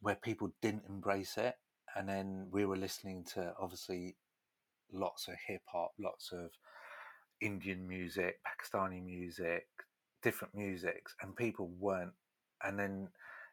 where 0.01 0.15
people 0.15 0.51
didn't 0.61 0.83
embrace 0.89 1.37
it, 1.37 1.55
and 1.95 2.07
then 2.07 2.47
we 2.51 2.65
were 2.65 2.77
listening 2.77 3.23
to 3.33 3.53
obviously 3.59 4.15
lots 4.91 5.27
of 5.27 5.35
hip 5.47 5.61
hop, 5.67 5.93
lots 5.99 6.31
of 6.31 6.51
Indian 7.41 7.87
music, 7.87 8.39
Pakistani 8.45 9.03
music, 9.03 9.67
different 10.23 10.55
musics, 10.55 11.15
and 11.21 11.35
people 11.35 11.69
weren't. 11.79 12.13
And 12.63 12.79
then 12.79 13.09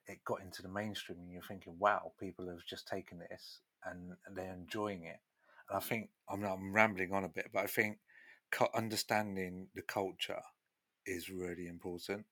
it 0.06 0.24
got 0.24 0.42
into 0.42 0.62
the 0.62 0.68
mainstream, 0.68 1.18
and 1.20 1.32
you're 1.32 1.42
thinking, 1.42 1.76
wow, 1.78 2.12
people 2.20 2.48
have 2.48 2.64
just 2.68 2.88
taken 2.88 3.18
this 3.18 3.60
and 3.86 4.12
they're 4.36 4.54
enjoying 4.54 5.04
it. 5.04 5.20
And 5.68 5.78
I 5.78 5.80
think 5.80 6.10
I'm, 6.28 6.44
I'm 6.44 6.74
rambling 6.74 7.12
on 7.12 7.24
a 7.24 7.28
bit, 7.28 7.50
but 7.52 7.64
I 7.64 7.66
think 7.66 7.98
understanding 8.74 9.68
the 9.74 9.82
culture 9.82 10.40
is 11.06 11.28
really 11.28 11.66
important 11.66 12.24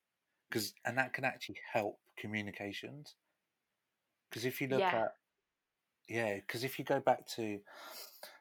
because, 0.49 0.73
and 0.85 0.97
that 0.99 1.13
can 1.13 1.25
actually 1.25 1.59
help 1.73 1.99
communications. 2.17 3.15
Because 4.31 4.45
if 4.45 4.61
you 4.61 4.69
look 4.69 4.81
Yeah. 4.81 5.05
at, 5.05 5.15
yeah, 6.09 6.37
because 6.37 6.65
if 6.65 6.79
you 6.79 6.85
go 6.85 7.01
back 7.01 7.27
to, 7.37 7.61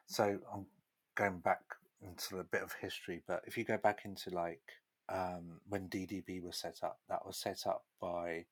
so 0.06 0.38
I'm 0.52 0.66
going 1.14 1.40
back 1.40 1.60
into 2.00 2.38
a 2.38 2.44
bit 2.44 2.62
of 2.62 2.72
history, 2.80 3.22
but 3.26 3.42
if 3.46 3.56
you 3.56 3.64
go 3.64 3.78
back 3.78 4.00
into 4.04 4.30
like 4.30 4.62
um, 5.08 5.60
when 5.68 5.88
DDB 5.88 6.42
was 6.42 6.56
set 6.56 6.78
up, 6.82 7.00
that 7.08 7.24
was 7.26 7.36
set 7.36 7.66
up 7.66 7.84
by 8.00 8.46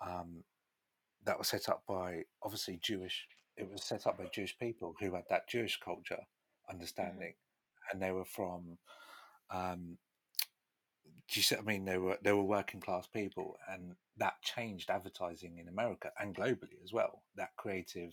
um, 0.00 0.44
that 1.24 1.38
was 1.38 1.48
set 1.48 1.68
up 1.68 1.82
by 1.86 2.24
obviously 2.42 2.78
Jewish. 2.82 3.26
It 3.56 3.70
was 3.70 3.84
set 3.84 4.06
up 4.06 4.18
by 4.18 4.26
Jewish 4.26 4.58
people 4.58 4.94
who 5.00 5.14
had 5.14 5.24
that 5.30 5.48
Jewish 5.48 5.78
culture 5.80 6.26
understanding, 6.68 7.34
and 7.90 8.02
they 8.02 8.12
were 8.12 8.24
from. 8.24 8.78
Um, 9.50 9.98
do 11.28 11.40
you 11.40 11.42
see? 11.42 11.56
I 11.56 11.60
mean, 11.62 11.84
they 11.84 11.98
were 11.98 12.18
they 12.22 12.32
were 12.32 12.42
working 12.44 12.80
class 12.80 13.06
people, 13.06 13.56
and 13.68 13.96
that 14.16 14.42
changed 14.42 14.90
advertising 14.90 15.58
in 15.58 15.68
America 15.68 16.12
and 16.18 16.34
globally 16.34 16.82
as 16.84 16.92
well. 16.92 17.24
That 17.34 17.56
creative. 17.56 18.12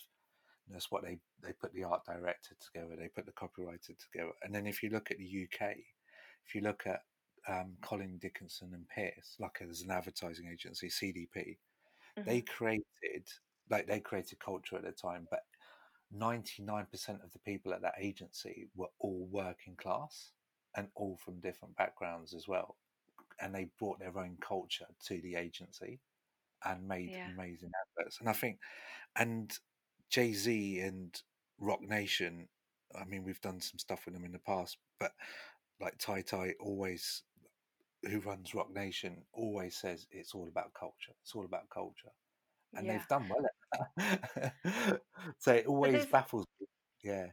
That's 0.68 0.90
what 0.92 1.04
they 1.04 1.20
they 1.42 1.54
put 1.54 1.74
the 1.74 1.84
art 1.84 2.06
director 2.06 2.56
together. 2.60 2.96
They 2.96 3.10
put 3.10 3.26
the 3.26 3.34
copywriter 3.34 3.98
together, 3.98 4.32
and 4.44 4.56
then 4.56 4.66
if 4.68 4.82
you 4.82 4.90
look 4.90 5.12
at 5.12 5.18
the 5.18 5.26
UK, 5.26 5.76
if 6.46 6.56
you 6.56 6.62
look 6.62 6.88
at 6.88 7.02
um, 7.48 7.78
Colin 7.82 8.18
Dickenson 8.18 8.74
and 8.74 8.88
Pearce, 8.88 9.36
like 9.40 9.62
as 9.62 9.82
an 9.82 9.92
advertising 9.92 10.48
agency, 10.48 10.90
CDP, 10.90 11.60
they 12.26 12.42
Mhm. 12.42 12.48
created 12.48 13.28
like 13.74 13.88
they 13.88 14.00
created 14.00 14.40
culture 14.40 14.76
at 14.78 14.84
the 14.84 14.92
time, 14.92 15.28
but 15.32 15.42
99% 16.16 17.24
of 17.24 17.34
the 17.34 17.40
people 17.40 17.74
at 17.74 17.82
that 17.82 17.96
agency 18.00 18.68
were 18.76 18.90
all 19.00 19.28
working 19.32 19.76
class 19.76 20.32
and 20.76 20.88
all 20.96 21.18
from 21.18 21.40
different 21.40 21.76
backgrounds 21.76 22.36
as 22.36 22.48
well. 22.48 22.78
And 23.42 23.54
they 23.54 23.70
brought 23.80 24.00
their 24.00 24.18
own 24.18 24.38
culture 24.40 24.86
to 25.08 25.20
the 25.22 25.36
agency 25.36 26.00
and 26.64 26.88
made 26.88 27.12
Yeah. 27.12 27.30
amazing 27.36 27.72
adverts. 27.98 28.20
And 28.20 28.30
I 28.30 28.34
think, 28.34 28.60
and 29.16 29.58
Jay 30.10 30.34
Z 30.34 30.80
and 30.80 31.20
Roc 31.60 31.82
Nation, 31.82 32.48
I 32.96 33.06
mean, 33.06 33.24
we've 33.24 33.42
done 33.42 33.60
some 33.60 33.80
stuff 33.80 34.06
with 34.06 34.14
them 34.14 34.24
in 34.24 34.32
the 34.32 34.40
past, 34.40 34.78
but 35.00 35.14
like 35.82 35.98
Ty 35.98 36.22
Ty 36.22 36.54
always, 36.60 37.24
who 38.04 38.20
runs 38.20 38.54
Roc 38.54 38.72
Nation, 38.72 39.24
always 39.34 39.76
says 39.76 40.06
it's 40.12 40.36
all 40.36 40.48
about 40.48 40.74
culture. 40.80 41.14
It's 41.24 41.34
all 41.34 41.46
about 41.46 41.70
culture. 41.74 42.12
And 42.76 42.86
Yeah. 42.86 42.94
they've 42.94 43.08
done 43.08 43.28
well 43.28 43.44
at. 43.46 43.52
so 45.40 45.54
it 45.54 45.66
always 45.68 46.06
baffles 46.06 46.46
me. 46.60 46.68
Yeah. 47.04 47.28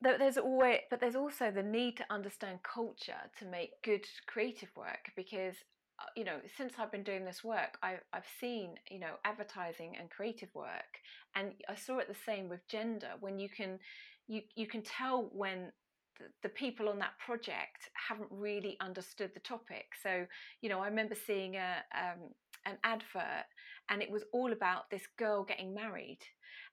There- 0.00 0.18
There's 0.18 0.38
always, 0.38 0.80
but 0.90 1.00
there's 1.00 1.16
also 1.16 1.50
the 1.50 1.62
need 1.62 1.96
to 1.98 2.06
understand 2.10 2.62
culture 2.62 3.30
to 3.38 3.44
make 3.46 3.82
good 3.82 4.06
creative 4.26 4.74
work 4.76 5.12
because 5.16 5.56
uh, 5.98 6.06
you 6.16 6.24
know 6.24 6.40
since 6.56 6.74
I've 6.78 6.90
been 6.92 7.02
doing 7.02 7.24
this 7.24 7.44
work, 7.44 7.78
I've 7.82 8.02
I've 8.12 8.28
seen 8.40 8.76
you 8.90 8.98
know 8.98 9.16
advertising 9.24 9.96
and 9.98 10.10
creative 10.10 10.54
work, 10.54 11.00
and 11.34 11.52
I 11.68 11.74
saw 11.74 11.98
it 11.98 12.08
the 12.08 12.14
same 12.26 12.48
with 12.48 12.66
gender 12.68 13.10
when 13.20 13.38
you 13.38 13.48
can 13.50 13.78
you 14.26 14.42
you 14.56 14.66
can 14.66 14.82
tell 14.82 15.28
when 15.32 15.72
the, 16.18 16.26
the 16.42 16.48
people 16.48 16.88
on 16.88 16.98
that 17.00 17.18
project 17.18 17.90
haven't 18.08 18.30
really 18.30 18.76
understood 18.80 19.32
the 19.34 19.40
topic. 19.40 19.86
So 20.02 20.26
you 20.62 20.68
know 20.70 20.80
I 20.80 20.86
remember 20.88 21.14
seeing 21.14 21.56
a 21.56 21.84
um, 21.94 22.30
an 22.66 22.78
advert, 22.84 23.46
and 23.90 24.02
it 24.02 24.10
was 24.10 24.24
all 24.32 24.52
about 24.52 24.90
this 24.90 25.06
girl 25.18 25.44
getting 25.44 25.74
married 25.74 26.20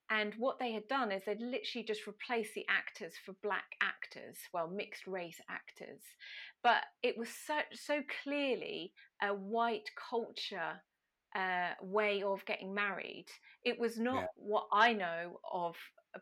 and 0.09 0.33
what 0.35 0.57
they 0.59 0.71
had 0.71 0.87
done 0.87 1.11
is 1.11 1.23
they'd 1.25 1.41
literally 1.41 1.83
just 1.85 2.07
replaced 2.07 2.53
the 2.55 2.65
actors 2.69 3.13
for 3.25 3.33
black 3.43 3.75
actors, 3.81 4.37
well, 4.53 4.69
mixed 4.69 5.05
race 5.05 5.41
actors. 5.49 6.01
But 6.63 6.83
it 7.03 7.17
was 7.17 7.29
so 7.29 7.59
so 7.73 8.01
clearly 8.23 8.93
a 9.21 9.33
white 9.33 9.89
culture 10.09 10.81
uh, 11.35 11.71
way 11.81 12.23
of 12.23 12.45
getting 12.45 12.73
married. 12.73 13.27
It 13.65 13.77
was 13.79 13.97
not 13.99 14.15
Yeah. 14.15 14.27
what 14.35 14.67
I 14.71 14.93
know 14.93 15.41
of 15.51 15.75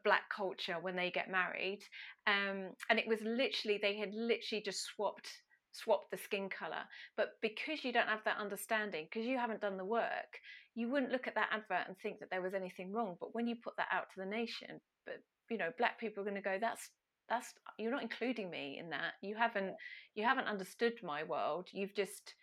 black 0.03 0.29
culture 0.36 0.79
when 0.81 0.95
they 0.95 1.12
get 1.12 1.29
married, 1.29 1.81
um, 2.25 2.71
and 2.89 2.97
it 2.99 3.08
was 3.08 3.21
literally 3.21 3.77
they 3.81 3.97
had 3.97 4.13
literally 4.15 4.63
just 4.63 4.84
swapped 4.84 5.29
swapped 5.75 6.11
the 6.11 6.17
skin 6.17 6.49
color. 6.49 6.83
But 7.17 7.33
because 7.41 7.83
you 7.83 7.91
don't 7.91 8.07
have 8.07 8.23
that 8.25 8.38
understanding, 8.39 9.07
because 9.11 9.27
you 9.27 9.38
haven't 9.38 9.61
done 9.61 9.77
the 9.77 9.85
work, 9.85 10.39
you 10.75 10.89
wouldn't 10.89 11.11
look 11.11 11.27
at 11.27 11.35
that 11.35 11.49
advert 11.51 11.88
and 11.88 11.97
think 11.97 12.19
that 12.19 12.29
there 12.29 12.41
was 12.41 12.53
anything 12.53 12.91
wrong. 12.91 13.15
But 13.19 13.33
when 13.35 13.47
you 13.47 13.55
put 13.55 13.75
that 13.77 13.88
out 13.91 14.09
to 14.13 14.19
the 14.19 14.25
nation, 14.25 14.79
but 15.05 15.21
you 15.49 15.57
know, 15.57 15.69
black 15.77 15.99
people 15.99 16.21
are 16.21 16.25
going 16.25 16.35
to 16.35 16.41
go, 16.41 16.57
that's 16.59 16.89
that's 17.29 17.53
you're 17.79 17.91
not 17.91 18.03
including 18.03 18.49
me 18.49 18.77
in 18.79 18.89
that. 18.91 19.13
You 19.21 19.35
haven't 19.35 19.73
you 20.15 20.23
haven't 20.23 20.47
understood 20.47 20.93
my 21.03 21.23
world. 21.23 21.67
You've 21.71 21.95
just 21.95 22.33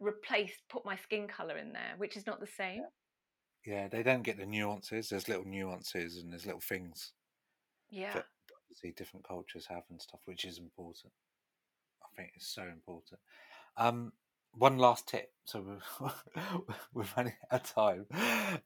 replaced 0.00 0.62
put 0.68 0.84
my 0.84 0.96
skin 0.96 1.28
color 1.28 1.56
in 1.56 1.72
there, 1.72 1.94
which 1.98 2.16
is 2.16 2.26
not 2.26 2.40
the 2.40 2.46
same. 2.46 2.82
Yeah. 3.64 3.88
They 3.88 4.02
don't 4.02 4.22
get 4.22 4.38
the 4.38 4.46
nuances. 4.46 5.08
There's 5.08 5.28
little 5.28 5.44
nuances 5.44 6.16
and 6.18 6.32
there's 6.32 6.46
little 6.46 6.60
things 6.60 7.12
Yeah. 7.90 8.12
that 8.14 8.26
obviously 8.64 8.92
different 8.92 9.26
cultures 9.26 9.66
have 9.66 9.84
and 9.90 10.00
stuff, 10.00 10.20
which 10.24 10.44
is 10.44 10.58
important. 10.58 11.12
Think 12.16 12.32
it's 12.36 12.46
so 12.48 12.62
important. 12.62 13.20
Um, 13.76 14.12
one 14.52 14.78
last 14.78 15.08
tip. 15.08 15.32
So 15.44 15.78
we're, 16.00 16.12
we're 16.94 17.04
running 17.16 17.34
out 17.50 17.62
of 17.62 17.74
time 17.74 18.06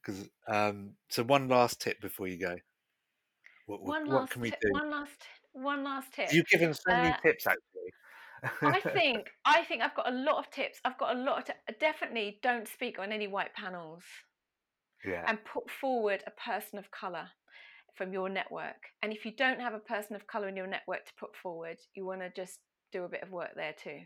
because 0.02 0.28
um, 0.48 0.94
so 1.08 1.22
one 1.24 1.48
last 1.48 1.80
tip 1.80 2.00
before 2.00 2.28
you 2.28 2.38
go. 2.38 2.56
What, 3.66 3.82
what, 3.82 3.96
One 3.96 4.06
what 4.06 4.20
last 4.20 4.30
can 4.30 4.42
we 4.42 4.50
tip, 4.50 4.58
do? 4.60 4.72
one 4.72 4.90
last 4.90 5.22
one 5.52 5.82
last 5.84 6.12
tip. 6.12 6.30
You've 6.30 6.46
given 6.46 6.74
so 6.74 6.94
many 6.94 7.12
Uh, 7.12 7.16
tips 7.22 7.46
actually. 7.46 7.92
I 8.66 8.80
think 8.82 9.30
I 9.46 9.64
think 9.64 9.80
I've 9.82 9.94
got 9.94 10.08
a 10.08 10.14
lot 10.14 10.36
of 10.38 10.50
tips. 10.50 10.78
I've 10.84 10.98
got 10.98 11.16
a 11.16 11.18
lot 11.18 11.38
of 11.38 11.44
t- 11.46 11.74
definitely 11.80 12.38
don't 12.42 12.68
speak 12.68 12.98
on 12.98 13.10
any 13.10 13.26
white 13.26 13.54
panels 13.54 14.04
yeah, 15.04 15.26
and 15.26 15.44
put 15.44 15.70
forward 15.70 16.22
a 16.26 16.30
person 16.30 16.78
of 16.78 16.90
color 16.90 17.28
from 17.94 18.12
your 18.12 18.28
network. 18.28 18.90
And 19.02 19.12
if 19.12 19.24
you 19.24 19.32
don't 19.34 19.60
have 19.60 19.74
a 19.74 19.78
person 19.78 20.16
of 20.16 20.26
color 20.26 20.48
in 20.48 20.56
your 20.56 20.66
network 20.66 21.04
to 21.06 21.12
put 21.18 21.36
forward, 21.36 21.78
you 21.94 22.04
want 22.06 22.20
to 22.20 22.30
just 22.30 22.60
do 22.92 23.04
a 23.04 23.08
bit 23.08 23.22
of 23.22 23.30
work 23.30 23.54
there 23.56 23.74
too. 23.82 24.00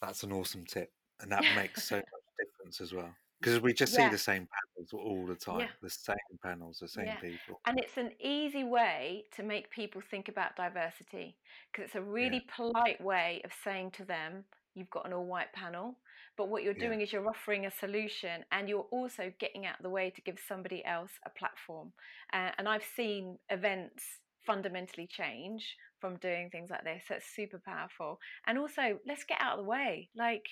that's 0.00 0.22
an 0.22 0.32
awesome 0.32 0.64
tip, 0.64 0.92
and 1.20 1.30
that 1.32 1.44
makes 1.56 1.88
so 1.88 1.96
much 1.96 2.04
difference 2.38 2.80
as 2.80 2.92
well. 2.92 3.12
Because 3.40 3.60
we 3.60 3.72
just 3.72 3.92
Yeah. 3.96 4.06
see 4.06 4.10
the 4.12 4.18
same 4.18 4.48
panels 4.48 4.92
all 4.92 5.26
the 5.26 5.34
time. 5.36 5.60
Yeah. 5.60 5.70
The 5.80 5.90
same 5.90 6.16
panels, 6.42 6.78
the 6.80 6.88
same 6.88 7.06
Yeah. 7.06 7.20
people. 7.20 7.60
And 7.66 7.78
it's 7.78 7.96
an 7.96 8.12
easy 8.20 8.64
way 8.64 9.26
to 9.32 9.42
make 9.42 9.70
people 9.70 10.00
think 10.00 10.28
about 10.28 10.56
diversity 10.56 11.36
because 11.70 11.86
it's 11.86 11.94
a 11.94 12.02
really 12.02 12.40
polite 12.56 13.00
way 13.00 13.40
of 13.44 13.52
saying 13.64 13.92
to 13.92 14.04
them, 14.04 14.44
you've 14.74 14.90
got 14.90 15.06
an 15.06 15.12
all 15.12 15.26
white 15.26 15.52
panel. 15.52 15.96
But 16.36 16.48
what 16.48 16.62
you're 16.62 16.74
doing 16.74 17.00
is 17.00 17.12
you're 17.12 17.28
offering 17.28 17.66
a 17.66 17.70
solution 17.70 18.44
and 18.52 18.68
you're 18.68 18.88
also 18.92 19.32
getting 19.40 19.66
out 19.66 19.78
of 19.78 19.82
the 19.82 19.90
way 19.90 20.10
to 20.10 20.20
give 20.20 20.38
somebody 20.38 20.84
else 20.84 21.10
a 21.24 21.30
platform. 21.30 21.92
Uh, 22.32 22.52
and 22.58 22.68
I've 22.68 22.84
seen 22.84 23.38
events 23.50 24.04
fundamentally 24.46 25.06
change 25.08 25.76
from 26.00 26.16
doing 26.16 26.50
things 26.50 26.70
like 26.70 26.84
this. 26.84 27.04
That's 27.08 27.26
super 27.34 27.60
powerful. 27.64 28.18
And 28.46 28.58
also, 28.58 28.98
let's 29.06 29.24
get 29.24 29.38
out 29.40 29.58
of 29.58 29.64
the 29.64 29.70
way. 29.70 30.08
Like, 30.16 30.44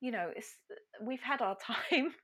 you 0.00 0.10
know, 0.10 0.30
it's 0.34 0.56
uh, 0.70 1.04
we've 1.04 1.22
had 1.22 1.40
our 1.42 1.56
time. 1.66 2.14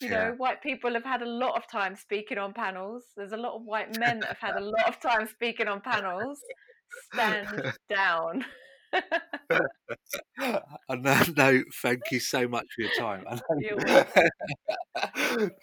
you 0.00 0.08
Yeah. 0.08 0.30
know, 0.30 0.34
white 0.36 0.62
people 0.62 0.92
have 0.94 1.04
had 1.04 1.22
a 1.22 1.28
lot 1.28 1.56
of 1.56 1.70
time 1.70 1.96
speaking 1.96 2.38
on 2.38 2.52
panels. 2.52 3.04
There's 3.16 3.32
a 3.32 3.36
lot 3.36 3.54
of 3.54 3.62
white 3.64 3.92
men 3.92 4.20
that 4.20 4.28
have 4.28 4.54
had 4.54 4.56
a 4.56 4.64
lot 4.64 4.88
of 4.88 5.00
time 5.00 5.26
speaking 5.26 5.68
on 5.68 5.80
panels. 5.80 6.40
Stand 7.12 7.46
down. 7.88 8.44
On 10.88 11.02
that 11.02 11.36
note, 11.36 11.66
thank 11.82 12.00
you 12.10 12.20
so 12.20 12.48
much 12.48 12.66
for 12.74 12.82
your 12.82 12.90
time. 12.98 13.24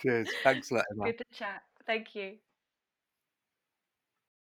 Cheers. 0.02 0.30
Thanks 0.44 0.72
a 0.72 0.76
lot, 0.76 0.86
Emma. 0.92 1.06
Good 1.06 1.18
to 1.18 1.26
chat. 1.34 1.62
Thank 1.86 2.16
you. 2.16 2.38